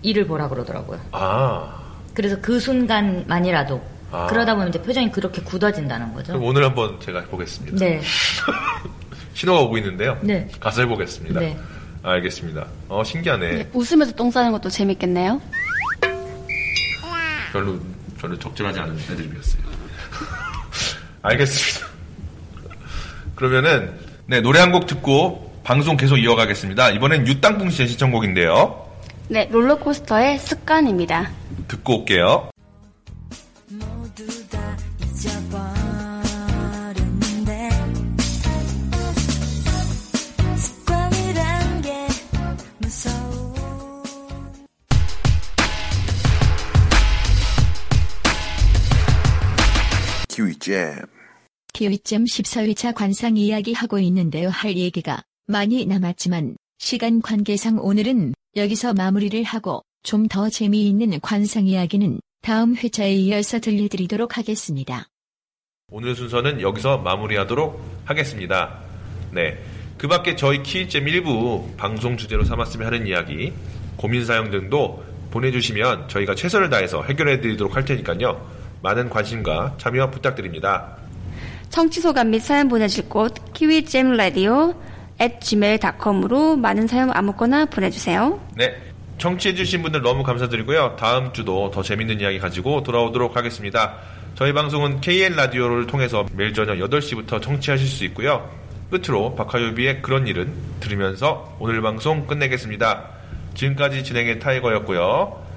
이를 0.02 0.26
보라 0.26 0.50
그러더라고요. 0.50 1.00
아. 1.12 1.80
그래서 2.16 2.38
그 2.42 2.60
순간만이라도 2.60 3.82
아. 4.12 4.26
그러다 4.28 4.56
보면 4.56 4.70
이제 4.70 4.82
표정이 4.82 5.12
그렇게 5.12 5.42
굳어진다는 5.44 6.14
거죠. 6.14 6.34
그럼 6.34 6.48
오늘 6.48 6.64
한번 6.64 7.00
제가 7.00 7.22
해보겠습니다. 7.22 7.78
네. 7.78 8.02
신호가 9.39 9.62
오고 9.62 9.78
있는데요. 9.78 10.17
네. 10.21 10.45
가서 10.60 10.82
해보겠습니다. 10.82 11.39
네. 11.39 11.58
알겠습니다. 12.04 12.65
어, 12.89 13.04
신기하네. 13.06 13.52
네, 13.54 13.69
웃으면서 13.73 14.13
똥 14.13 14.30
싸는 14.32 14.52
것도 14.52 14.69
재밌겠네요. 14.69 15.41
별로, 17.54 17.80
별로 18.19 18.38
적절하지 18.38 18.80
않은 18.82 18.99
애드립이었어요. 18.99 19.63
알겠습니다. 21.23 21.88
그러면은, 23.36 23.93
네, 24.25 24.41
노래 24.41 24.60
한 24.60 24.73
곡 24.73 24.88
듣고 24.88 25.49
방송 25.63 25.95
계속 25.95 26.17
이어가겠습니다. 26.17 26.89
이번엔 26.91 27.25
유땅풍 27.25 27.69
씨의 27.69 27.88
시청곡인데요. 27.88 28.88
네, 29.30 29.47
롤러코스터의 29.52 30.38
습관입니다. 30.39 31.32
듣고 31.69 31.99
올게요. 31.99 32.49
키위잼 50.69 51.05
키위잼 51.73 52.25
14회차 52.25 52.93
관상 52.93 53.38
이야기하고 53.38 53.99
있는데요. 53.99 54.49
할 54.49 54.77
얘기가 54.77 55.23
많이 55.47 55.86
남았지만 55.86 56.58
시간 56.77 57.21
관계상 57.21 57.79
오늘은 57.79 58.34
여기서 58.55 58.93
마무리를 58.93 59.43
하고 59.43 59.84
좀 60.03 60.27
더 60.27 60.49
재미있는 60.49 61.19
관상 61.21 61.67
이야기는 61.67 62.21
다음 62.41 62.75
회차에 62.75 63.13
이어서 63.13 63.60
들려드리도록 63.60 64.38
하겠습니다. 64.38 65.08
오늘 65.91 66.15
순서는 66.15 66.62
여기서 66.62 66.99
마무리하도록 66.99 67.82
하겠습니다. 68.05 68.79
네. 69.32 69.58
그 69.97 70.08
밖에 70.08 70.36
저희 70.36 70.63
키잼 70.63 71.08
일부 71.08 71.67
방송 71.75 72.15
주제로 72.15 72.45
삼았으면 72.45 72.88
하는 72.88 73.08
이야기, 73.08 73.51
고민 73.97 74.23
사연 74.23 74.49
등도 74.49 75.03
보내주시면 75.32 76.08
저희가 76.08 76.36
최선을 76.36 76.69
다해서 76.69 77.03
해결해 77.03 77.41
드리도록 77.41 77.75
할 77.75 77.84
테니까요. 77.84 78.59
많은 78.82 79.10
관심과 79.10 79.76
참여 79.78 80.12
부탁드립니다. 80.12 80.98
청취소감 81.70 82.32
및 82.32 82.39
사연 82.39 82.68
보내실 82.68 83.10
곳 83.10 83.34
키위잼 83.54 84.13
라디오 84.13 84.74
at 85.22 85.39
gmail.com으로 85.42 86.56
많은 86.56 86.88
사연 86.88 87.12
아무거나 87.12 87.65
보내주세요. 87.65 88.39
네. 88.56 88.76
청취해주신 89.18 89.82
분들 89.82 90.02
너무 90.02 90.24
감사드리고요. 90.24 90.96
다음 90.98 91.34
주도 91.34 91.70
더 91.72 91.84
재밌는 91.84 92.22
이야기 92.22 92.39
가지고 92.39 92.84
돌아오도록 92.84 93.36
하겠습니다. 93.36 93.98
저희 94.36 94.54
방송은 94.54 95.02
KN 95.02 95.36
라디오를 95.36 95.88
통해서 95.88 96.26
매일 96.34 96.54
저녁 96.54 96.78
8시부터 96.78 97.42
청취하실 97.42 97.86
수 97.86 98.06
있고요. 98.06 98.50
끝으로 98.89 99.36
박하유비의 99.36 100.02
그런 100.02 100.26
일은 100.26 100.54
들으면서 100.80 101.56
오늘 101.60 101.82
방송 101.82 102.26
끝내겠습니다. 102.26 103.10
지금까지 103.56 104.04
진행의 104.06 104.39
타이거였고요. 104.39 105.49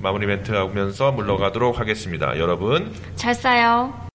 마무리 0.00 0.26
멘트 0.26 0.52
하면서 0.52 1.12
물러가도록 1.12 1.78
하겠습니다. 1.78 2.38
여러분, 2.38 2.92
잘 3.16 3.34
싸요. 3.34 4.07